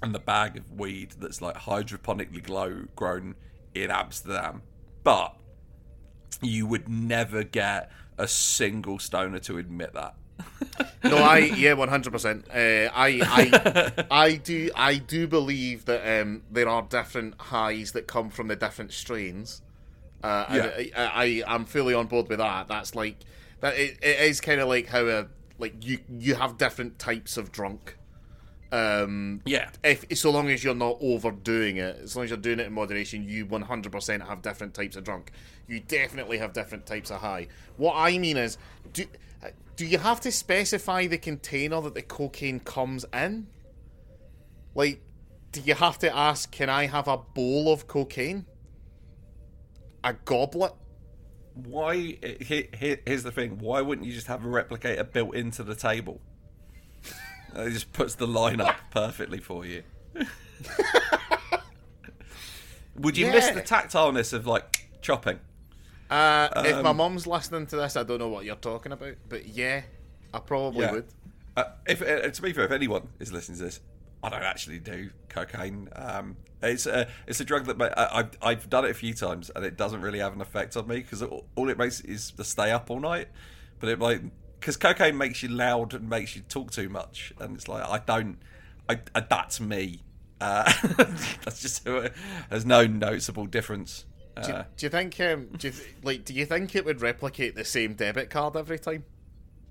[0.02, 3.34] and the bag of weed that's like hydroponically glow, grown
[3.74, 4.62] in Amsterdam.
[5.02, 5.36] But
[6.42, 10.14] you would never get a single stoner to admit that.
[11.04, 12.46] No, I yeah, one hundred percent.
[12.52, 18.28] I I I do I do believe that um, there are different highs that come
[18.28, 19.62] from the different strains.
[20.24, 20.70] Uh, Yeah.
[20.96, 22.66] I, I I'm fully on board with that.
[22.66, 23.18] That's like
[23.60, 23.76] that.
[23.76, 25.26] It, it is kind of like how a
[25.58, 27.96] like you you have different types of drunk.
[28.72, 29.70] Um, Yeah.
[29.84, 32.72] if so long as you're not overdoing it, as long as you're doing it in
[32.72, 35.30] moderation, you 100% have different types of drunk.
[35.68, 37.48] You definitely have different types of high.
[37.76, 38.58] What I mean is,
[38.92, 39.06] do
[39.76, 43.46] do you have to specify the container that the cocaine comes in?
[44.74, 45.02] Like,
[45.52, 48.46] do you have to ask, can I have a bowl of cocaine?
[50.02, 50.72] A goblet?
[51.54, 51.96] Why?
[52.40, 53.58] Here, here, here's the thing.
[53.58, 56.20] Why wouldn't you just have a replicator built into the table?
[57.56, 59.82] It just puts the line up perfectly for you.
[62.96, 65.40] Would you miss the tactileness of like chopping?
[66.08, 69.14] Uh, if my Um, mum's listening to this, I don't know what you're talking about,
[69.28, 69.82] but yeah,
[70.32, 70.92] I probably Yeah.
[70.92, 71.06] would.
[71.56, 73.80] Uh, if uh, to be fair, if anyone is listening to this,
[74.22, 75.88] I don't actually do cocaine.
[75.96, 79.50] Um, it's a it's a drug that I, I've I've done it a few times
[79.54, 82.30] and it doesn't really have an effect on me because all, all it makes is
[82.32, 83.28] to stay up all night.
[83.78, 84.22] But it like
[84.60, 87.98] because cocaine makes you loud and makes you talk too much, and it's like I
[87.98, 88.38] don't.
[88.88, 90.00] I, I that's me.
[90.40, 90.70] Uh,
[91.44, 94.04] that's just there's no noticeable difference.
[94.44, 97.00] Do, Uh, do you think, um, do you th- like, do you think it would
[97.00, 99.04] replicate the same debit card every time?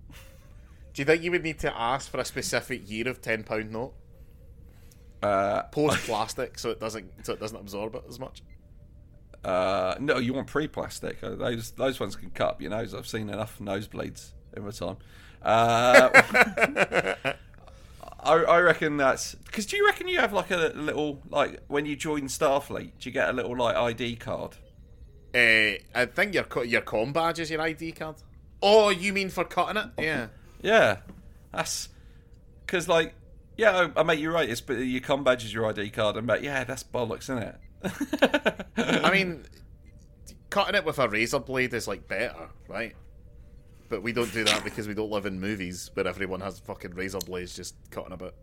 [0.09, 3.71] Do you think you would need to ask for a specific year of ten pound
[3.71, 3.93] note,
[5.21, 8.41] uh, post plastic, so it doesn't so it doesn't absorb it as much?
[9.43, 11.23] Uh, no, you want pre-plastic.
[11.23, 12.95] Uh, Those those ones can cut up your nose.
[12.95, 14.97] I've seen enough nosebleeds in my time.
[15.41, 16.09] Uh,
[18.23, 19.65] I, I reckon that's because.
[19.65, 22.91] Do you reckon you have like a little like when you join Starfleet?
[22.99, 24.57] Do you get a little like ID card?
[25.33, 28.15] Uh, I think your your com badge is your ID card.
[28.61, 29.89] Oh, you mean for cutting it?
[29.99, 30.27] Yeah.
[30.61, 30.97] Yeah,
[31.51, 31.89] that's
[32.65, 33.13] because like
[33.57, 34.49] yeah, I, I mate, you're right.
[34.49, 37.37] It's but your com badge is your ID card, and but yeah, that's bollocks, isn't
[37.39, 37.55] it?
[38.77, 39.45] I mean,
[40.49, 42.95] cutting it with a razor blade is like better, right?
[43.87, 46.95] But we don't do that because we don't live in movies where everyone has fucking
[46.95, 48.33] razor blades just cutting about.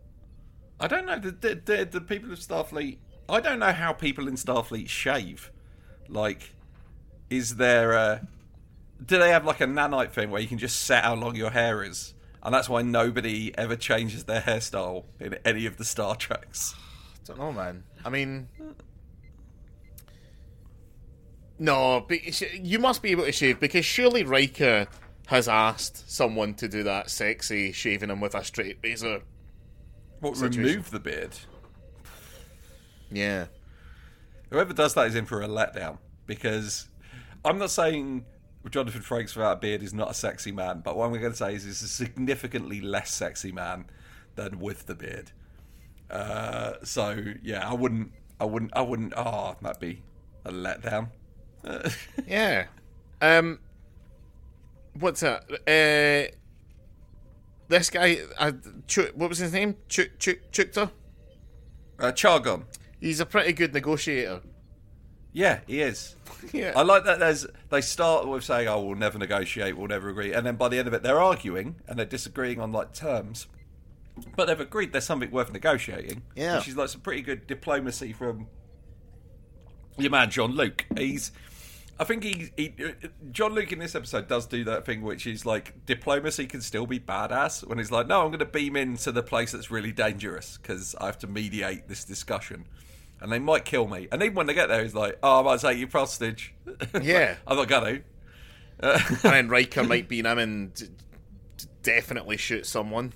[0.79, 2.97] I don't know the, the the the people of Starfleet.
[3.29, 5.51] I don't know how people in Starfleet shave.
[6.07, 6.53] Like,
[7.29, 8.27] is there a?
[9.05, 11.49] Do they have like a nanite thing where you can just set how long your
[11.49, 16.15] hair is, and that's why nobody ever changes their hairstyle in any of the Star
[16.15, 16.73] Treks?
[16.75, 17.83] I don't know, man.
[18.05, 18.47] I mean,
[21.59, 24.87] no, but you must be able to shave because surely Riker
[25.27, 29.21] has asked someone to do that sexy shaving him with a straight razor.
[30.19, 30.63] What Situation.
[30.63, 31.37] remove the beard?
[33.11, 33.45] Yeah.
[34.49, 36.87] Whoever does that is in for a letdown because
[37.43, 38.25] I'm not saying
[38.69, 41.35] Jonathan Frakes without a beard is not a sexy man, but what I'm going to
[41.37, 43.85] say is he's a significantly less sexy man
[44.35, 45.31] than with the beard.
[46.09, 49.13] Uh, so yeah, I wouldn't, I wouldn't, I wouldn't.
[49.15, 50.01] Oh, that'd be
[50.45, 51.09] a letdown.
[52.27, 52.65] Yeah.
[53.21, 53.59] Um.
[54.99, 55.43] What's that?
[55.67, 56.35] Uh.
[57.69, 58.51] This guy, uh,
[58.87, 59.75] Ch- what was his name?
[59.87, 60.91] Ch- Ch- Chukta.
[61.97, 62.65] uh, Chorgan.
[62.99, 64.41] He's a pretty good negotiator.
[65.31, 66.15] Yeah, he is.
[66.51, 66.73] Yeah.
[66.75, 67.19] I like that.
[67.19, 70.67] There's they start with saying, "Oh, we'll never negotiate, we'll never agree," and then by
[70.67, 73.47] the end of it, they're arguing and they're disagreeing on like terms,
[74.35, 76.21] but they've agreed there's something worth negotiating.
[76.35, 76.57] Yeah.
[76.57, 78.47] which is like some pretty good diplomacy from
[79.97, 80.85] your man Jean-Luc.
[80.97, 81.31] He's,
[81.99, 82.73] I think he, he
[83.31, 86.99] Jean-Luc in this episode does do that thing, which is like diplomacy can still be
[86.99, 90.57] badass when he's like, "No, I'm going to beam into the place that's really dangerous
[90.57, 92.65] because I have to mediate this discussion."
[93.21, 94.07] And they might kill me.
[94.11, 96.53] And even when they get there, he's like, "Oh, I might take you hostage."
[97.01, 97.35] Yeah.
[97.47, 97.99] I'm not gonna.
[98.79, 100.87] Uh, and then Riker might beam him and d-
[101.57, 103.13] d- definitely shoot someone.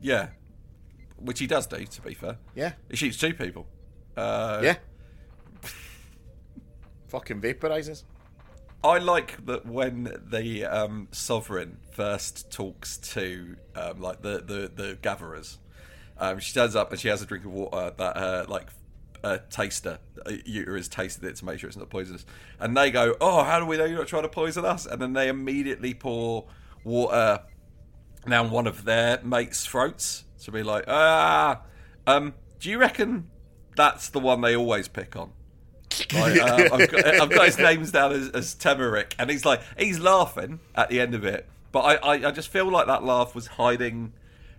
[0.00, 0.28] yeah,
[1.18, 1.84] which he does do.
[1.84, 2.72] To be fair, Yeah.
[2.88, 3.66] he shoots two people.
[4.16, 4.76] Uh, Yeah.
[7.10, 8.04] Fucking vaporizes.
[8.82, 14.98] I like that when the um, sovereign first talks to um, like the the the
[15.02, 15.58] gatherers.
[16.18, 18.68] Um, she stands up and she has a drink of water that uh, like
[19.24, 22.24] a taster uter has tasted it to make sure it's not poisonous,
[22.60, 25.02] and they go, "Oh, how do we know you're not trying to poison us?" And
[25.02, 26.46] then they immediately pour
[26.84, 27.40] water
[28.28, 31.62] down one of their mates' throats to be like, "Ah,
[32.06, 33.30] um, do you reckon
[33.76, 35.32] that's the one they always pick on?"
[36.12, 39.60] Like, uh, I've, got, I've, got, his names down as, as Temarek, and he's like
[39.78, 43.04] he's laughing at the end of it, but I, I, I, just feel like that
[43.04, 44.12] laugh was hiding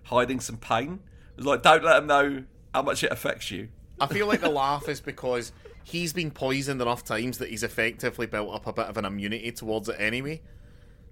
[0.04, 1.00] hiding some pain.
[1.32, 3.70] It was like, don't let him know how much it affects you.
[4.00, 5.52] I feel like the laugh is because
[5.84, 9.52] he's been poisoned enough times that he's effectively built up a bit of an immunity
[9.52, 10.42] towards it anyway.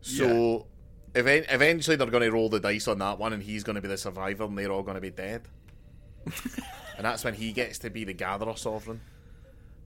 [0.01, 0.67] So
[1.15, 1.19] yeah.
[1.21, 3.81] ev- eventually they're going to roll the dice on that one, and he's going to
[3.81, 5.43] be the survivor, and they're all going to be dead.
[6.97, 9.01] and that's when he gets to be the gatherer sovereign.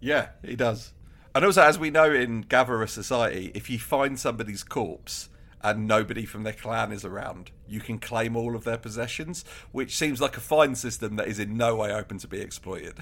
[0.03, 0.91] Yeah, he does.
[1.33, 5.29] And also, as we know in Gatherer society, if you find somebody's corpse
[5.61, 9.95] and nobody from their clan is around, you can claim all of their possessions, which
[9.95, 12.95] seems like a fine system that is in no way open to be exploited.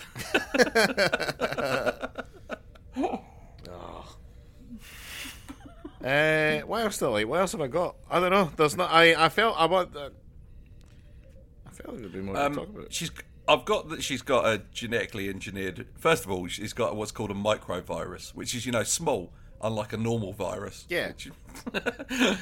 [2.95, 2.95] oh.
[6.05, 7.27] uh, what else I like?
[7.27, 7.95] What else have I got?
[8.11, 8.51] I don't know.
[8.55, 8.91] There's not.
[8.91, 9.95] I I felt I want.
[9.95, 10.11] Uh,
[11.65, 12.93] I felt there'd be more um, to talk about.
[12.93, 13.09] She's
[13.51, 15.85] I've got that she's got a genetically engineered.
[15.97, 19.91] First of all, she's got what's called a microvirus, which is you know small, unlike
[19.91, 20.85] a normal virus.
[20.87, 21.11] Yeah.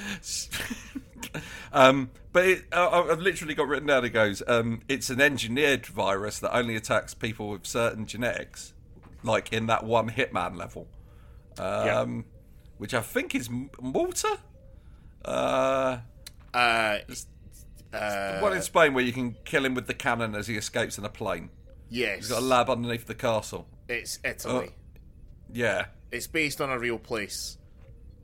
[1.73, 4.05] um, but it, uh, I've literally got written down.
[4.05, 8.73] It goes, um, it's an engineered virus that only attacks people with certain genetics,
[9.23, 10.87] like in that one Hitman level,
[11.57, 12.05] um, yeah.
[12.77, 13.49] which I think is
[13.81, 14.37] Malta.
[15.25, 15.97] Uh,
[16.53, 16.97] uh,
[17.93, 20.97] uh, one in Spain where you can kill him with the cannon as he escapes
[20.97, 21.49] in a plane.
[21.89, 22.17] Yes.
[22.19, 23.67] He's got a lab underneath the castle.
[23.87, 24.67] It's Italy.
[24.67, 24.99] Uh,
[25.51, 25.85] yeah.
[26.11, 27.57] It's based on a real place.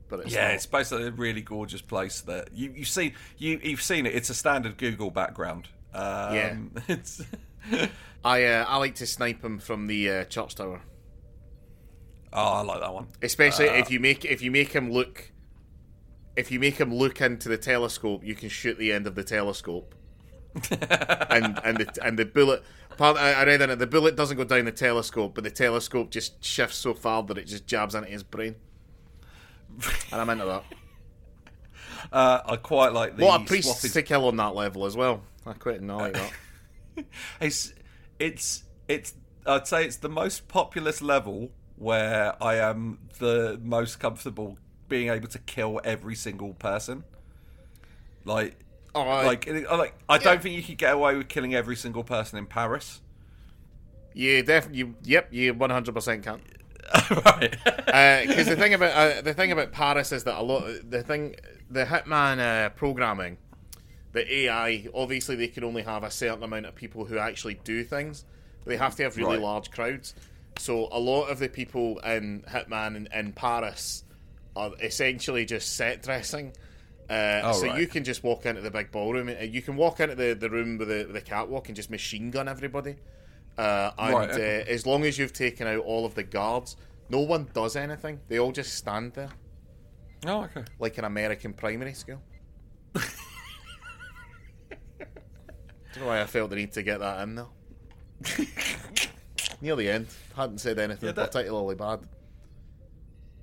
[0.08, 0.54] But it's yeah, not.
[0.54, 4.14] it's based on a really gorgeous place that you you've seen you you've seen it.
[4.14, 5.68] It's a standard Google background.
[5.92, 6.56] Um, yeah,
[6.88, 7.22] it's.
[8.24, 10.80] I uh, I like to snipe him from the uh, church tower.
[12.32, 13.08] Oh, I like that one.
[13.22, 15.32] Especially uh, if you make if you make him look
[16.36, 19.24] if you make him look into the telescope, you can shoot the end of the
[19.24, 19.94] telescope.
[20.70, 22.62] and and the and the bullet.
[22.98, 23.76] I read in it.
[23.76, 27.36] The bullet doesn't go down the telescope, but the telescope just shifts so far that
[27.36, 28.54] it just jabs into his brain.
[30.12, 30.64] And I'm into that.
[32.12, 33.90] Uh, I quite like the what a priest swapping...
[33.90, 35.22] to kill on that level as well.
[35.44, 36.32] I quite like that.
[37.40, 37.72] it's
[38.20, 39.14] it's it's.
[39.44, 44.56] I'd say it's the most populous level where I am the most comfortable
[44.88, 47.04] being able to kill every single person.
[48.24, 48.56] Like,
[48.94, 50.18] oh, I, like, like I yeah.
[50.18, 53.00] don't think you could get away with killing every single person in Paris.
[54.14, 54.94] Yeah, definitely.
[55.04, 56.40] Yep, you one hundred percent can.
[57.10, 57.50] right.
[57.50, 61.02] Because uh, the thing about uh, the thing about Paris is that a lot the
[61.02, 61.36] thing
[61.70, 63.38] the Hitman uh, programming,
[64.12, 67.84] the AI obviously they can only have a certain amount of people who actually do
[67.84, 68.24] things.
[68.64, 69.42] They have to have really right.
[69.42, 70.14] large crowds.
[70.58, 74.04] So a lot of the people in Hitman in, in Paris
[74.56, 76.52] are essentially just set dressing.
[77.08, 77.80] Uh, oh, so right.
[77.80, 79.28] you can just walk into the big ballroom.
[79.28, 82.30] Uh, you can walk into the, the room with the, the catwalk and just machine
[82.30, 82.96] gun everybody.
[83.56, 84.62] Uh, and right, okay.
[84.62, 86.76] uh, as long as you've taken out all of the guards,
[87.08, 88.20] no one does anything.
[88.28, 89.30] They all just stand there.
[90.26, 90.64] Oh, okay.
[90.80, 92.20] Like an American primary school.
[92.96, 93.00] I
[95.94, 97.46] don't know why I felt the need to get that in there.
[99.60, 101.30] Near the end, hadn't said anything yeah, that...
[101.30, 102.00] particularly bad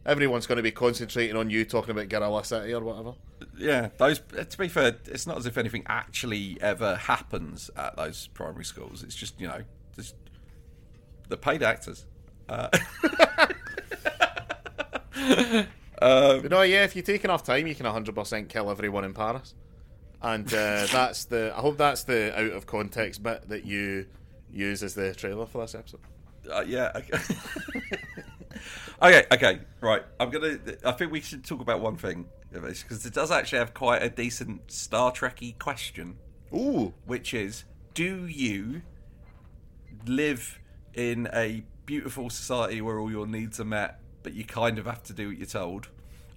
[0.05, 3.13] everyone's going to be concentrating on you talking about Gorilla City or whatever.
[3.57, 4.19] Yeah, those.
[4.19, 9.03] To be fair, it's not as if anything actually ever happens at those primary schools.
[9.03, 9.61] It's just you know,
[9.95, 10.15] just
[11.29, 12.05] the paid actors.
[12.49, 12.69] Uh,
[16.01, 19.53] um, no, yeah, if you take enough time, you can 100% kill everyone in Paris.
[20.21, 21.53] And uh, that's the.
[21.55, 24.05] I hope that's the out of context bit that you
[24.51, 26.01] use as the trailer for this episode.
[26.51, 26.91] Uh, yeah.
[29.03, 29.25] Okay.
[29.33, 30.01] okay, right.
[30.19, 30.59] I'm gonna.
[30.85, 34.09] I think we should talk about one thing because it does actually have quite a
[34.09, 36.17] decent Star Trekky question.
[36.53, 38.83] Ooh, which is, do you
[40.05, 40.59] live
[40.93, 45.03] in a beautiful society where all your needs are met, but you kind of have
[45.03, 45.89] to do what you're told,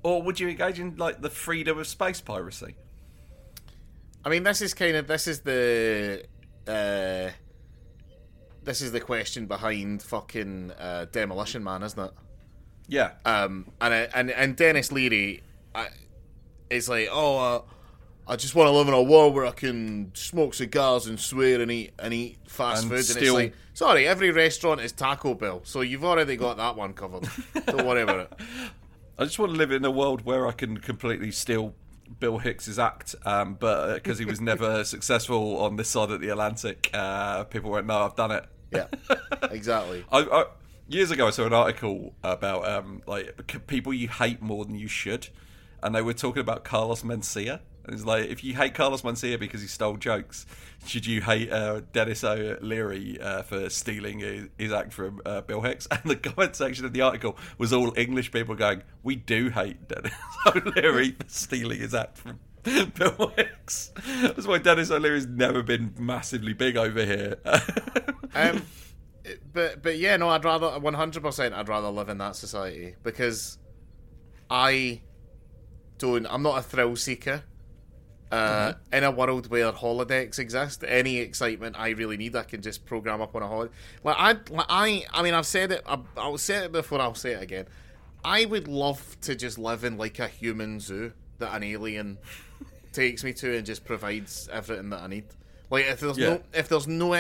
[0.02, 2.74] or would you engage in like the freedom of space piracy?
[4.24, 6.24] I mean, this is kind of this is the.
[6.66, 7.30] Uh,
[8.64, 12.10] this is the question behind fucking uh, Demolition Man, isn't it?
[12.88, 13.12] Yeah.
[13.24, 15.42] Um, and I, and and Denis Leary,
[15.74, 15.88] I,
[16.70, 17.62] it's like, oh, uh,
[18.28, 21.60] I just want to live in a world where I can smoke cigars and swear
[21.60, 23.08] and eat and eat fast and food.
[23.10, 26.92] And it's like, sorry, every restaurant is Taco Bell, so you've already got that one
[26.92, 27.28] covered.
[27.66, 28.32] Don't worry about it.
[29.18, 31.74] I just want to live in a world where I can completely steal
[32.20, 36.28] Bill Hicks's act, um, but because he was never successful on this side of the
[36.28, 38.86] Atlantic, uh, people went, "No, I've done it." Yeah,
[39.50, 40.04] exactly.
[40.12, 40.44] I, I,
[40.88, 44.88] years ago, I saw an article about um, like people you hate more than you
[44.88, 45.28] should,
[45.82, 47.60] and they were talking about Carlos Mencia.
[47.84, 50.44] And it's like if you hate Carlos Mencia because he stole jokes,
[50.86, 55.60] should you hate uh, Dennis O'Leary uh, for stealing his, his act from uh, Bill
[55.60, 55.86] Hicks?
[55.90, 59.88] And the comment section of the article was all English people going, "We do hate
[59.88, 60.14] Dennis
[60.46, 63.92] O'Leary for stealing his act from." Bill Hicks.
[64.22, 67.36] That's why Dennis O'Leary's never been massively big over here.
[68.34, 68.62] Um,
[69.52, 71.54] but but yeah, no, I'd rather one hundred percent.
[71.54, 73.58] I'd rather live in that society because
[74.50, 75.00] I
[75.98, 76.26] don't.
[76.26, 77.42] I'm not a thrill seeker.
[78.30, 82.84] Uh, In a world where holodecks exist, any excitement I really need, I can just
[82.84, 83.72] program up on a holiday.
[84.02, 85.82] Like I, like I, I mean, I've said it.
[85.86, 87.00] I, I'll say it before.
[87.00, 87.66] I'll say it again.
[88.24, 92.18] I would love to just live in like a human zoo that an alien
[92.92, 95.26] takes me to and just provides everything that I need.
[95.70, 96.30] Like if there's Yeah.
[96.30, 97.12] no, if there's no,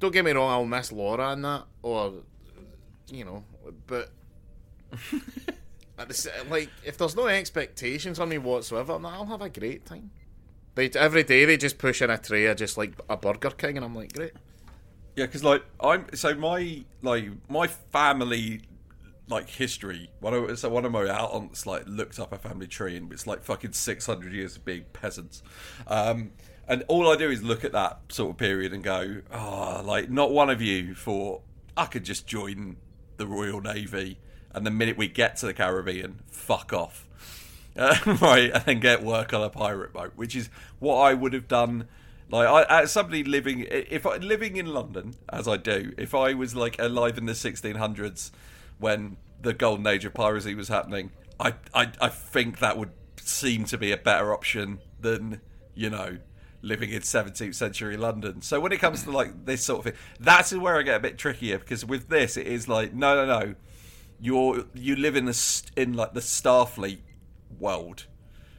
[0.00, 2.14] don't get me wrong, I'll miss Laura and that, or
[3.10, 3.44] you know,
[3.86, 4.10] but
[5.98, 10.10] at the, like if there's no expectations on me whatsoever, I'll have a great time.
[10.74, 13.76] They every day they just push in a tray of just like a Burger King,
[13.76, 14.32] and I'm like, great.
[15.16, 18.62] Yeah, because like I'm so my like my family
[19.28, 20.10] like history.
[20.20, 23.26] One of so one of my aunts like looked up a family tree and it's
[23.26, 25.42] like fucking six hundred years of being peasants.
[25.86, 26.32] Um,
[26.68, 30.10] and all I do is look at that sort of period and go, oh, like
[30.10, 31.42] not one of you thought
[31.76, 32.76] I could just join
[33.16, 34.18] the Royal Navy,
[34.52, 37.06] and the minute we get to the Caribbean, fuck off.
[37.76, 40.50] Uh, right, and get work on a pirate boat, which is
[40.80, 41.86] what I would have done.
[42.28, 46.34] Like, I, as somebody living, if I living in London as I do, if I
[46.34, 48.32] was like alive in the 1600s
[48.78, 52.90] when the golden age of piracy was happening, I, I, I think that would
[53.22, 55.40] seem to be a better option than
[55.74, 56.18] you know
[56.62, 58.42] living in 17th century London.
[58.42, 61.00] So when it comes to like this sort of thing, that's where I get a
[61.00, 63.54] bit trickier because with this, it is like no, no, no
[64.20, 67.00] you're you live in the in like the Starfleet
[67.58, 68.06] world,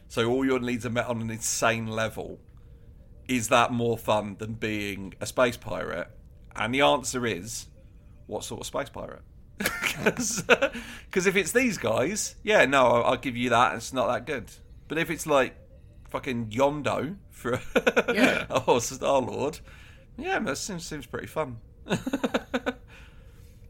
[0.09, 2.39] so all your needs are met on an insane level.
[3.27, 6.09] Is that more fun than being a space pirate?
[6.55, 7.67] And the answer is,
[8.27, 9.21] what sort of space pirate?
[11.11, 13.75] Because if it's these guys, yeah, no, I'll, I'll give you that.
[13.75, 14.49] It's not that good.
[14.87, 15.55] But if it's like
[16.11, 17.59] fucking Yondu for
[18.13, 18.45] Yeah.
[18.49, 19.59] oh Star Lord,
[20.17, 21.57] yeah, that seems seems pretty fun.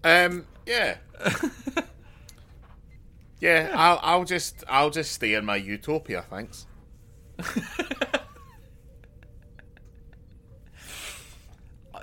[0.03, 0.97] Um, yeah,
[3.39, 3.71] yeah.
[3.75, 6.65] I'll I'll just I'll just stay in my utopia, thanks.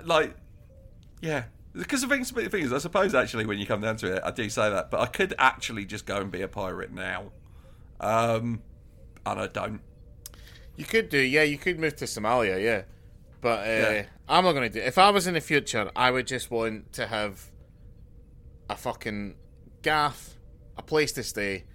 [0.05, 0.35] like,
[1.21, 1.43] yeah.
[1.73, 4.21] Because the thing, the thing is, I suppose actually, when you come down to it,
[4.23, 7.31] I do say that, but I could actually just go and be a pirate now,
[7.99, 8.61] um,
[9.25, 9.81] and I don't.
[10.79, 11.43] You could do, yeah.
[11.43, 12.83] You could move to Somalia, yeah.
[13.41, 14.05] But uh, Yeah.
[14.29, 14.79] I'm not going to do.
[14.79, 14.87] it.
[14.87, 17.51] If I was in the future, I would just want to have
[18.69, 19.35] a fucking
[19.81, 20.35] gaff,
[20.77, 21.65] a place to stay,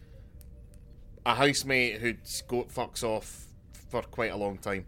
[1.26, 2.14] a housemate who
[2.48, 3.44] go fucks off
[3.90, 4.86] for quite a long time,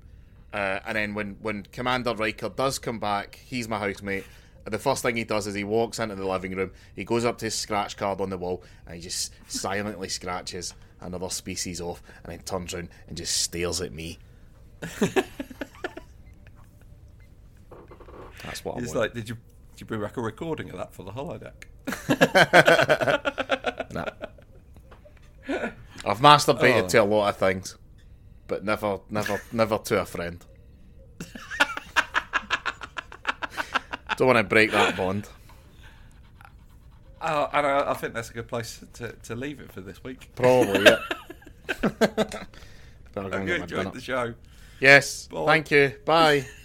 [0.54, 4.24] uh, and then when when Commander Riker does come back, he's my housemate.
[4.64, 7.24] And the first thing he does is he walks into the living room, he goes
[7.26, 11.80] up to his scratch card on the wall, and he just silently scratches another species
[11.80, 14.18] off, and then turns around and just stares at me.
[14.80, 15.04] That's
[18.64, 18.96] what I It's want.
[18.98, 19.36] like, did you
[19.72, 21.64] did you bring back a recording of that for the holodeck?
[26.04, 26.88] I've masturbated Oh.
[26.88, 27.76] to a lot of things,
[28.46, 30.44] but never, never, never to a friend.
[34.16, 35.28] Don't want to break that bond.
[37.26, 40.04] Uh, and I, I think that's a good place to, to leave it for this
[40.04, 40.30] week.
[40.36, 40.98] Probably, yeah.
[43.16, 44.34] Hope you enjoyed the show.
[44.78, 45.46] Yes, Bye.
[45.46, 45.94] thank you.
[46.04, 46.46] Bye.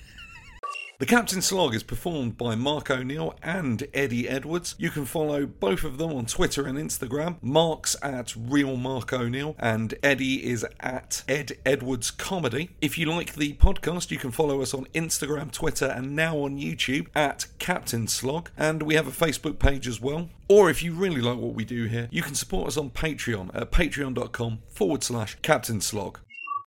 [1.02, 4.76] The Captain Slog is performed by Mark O'Neill and Eddie Edwards.
[4.78, 7.38] You can follow both of them on Twitter and Instagram.
[7.41, 12.70] Mark's at Real Mark O'Neill and Eddie is at Ed Edwards Comedy.
[12.82, 16.60] If you like the podcast, you can follow us on Instagram, Twitter, and now on
[16.60, 18.52] YouTube at Captain Slog.
[18.56, 20.30] And we have a Facebook page as well.
[20.47, 23.49] Or if you really like what we do here, you can support us on Patreon
[23.56, 26.20] at patreon.com forward slash Captain Slog.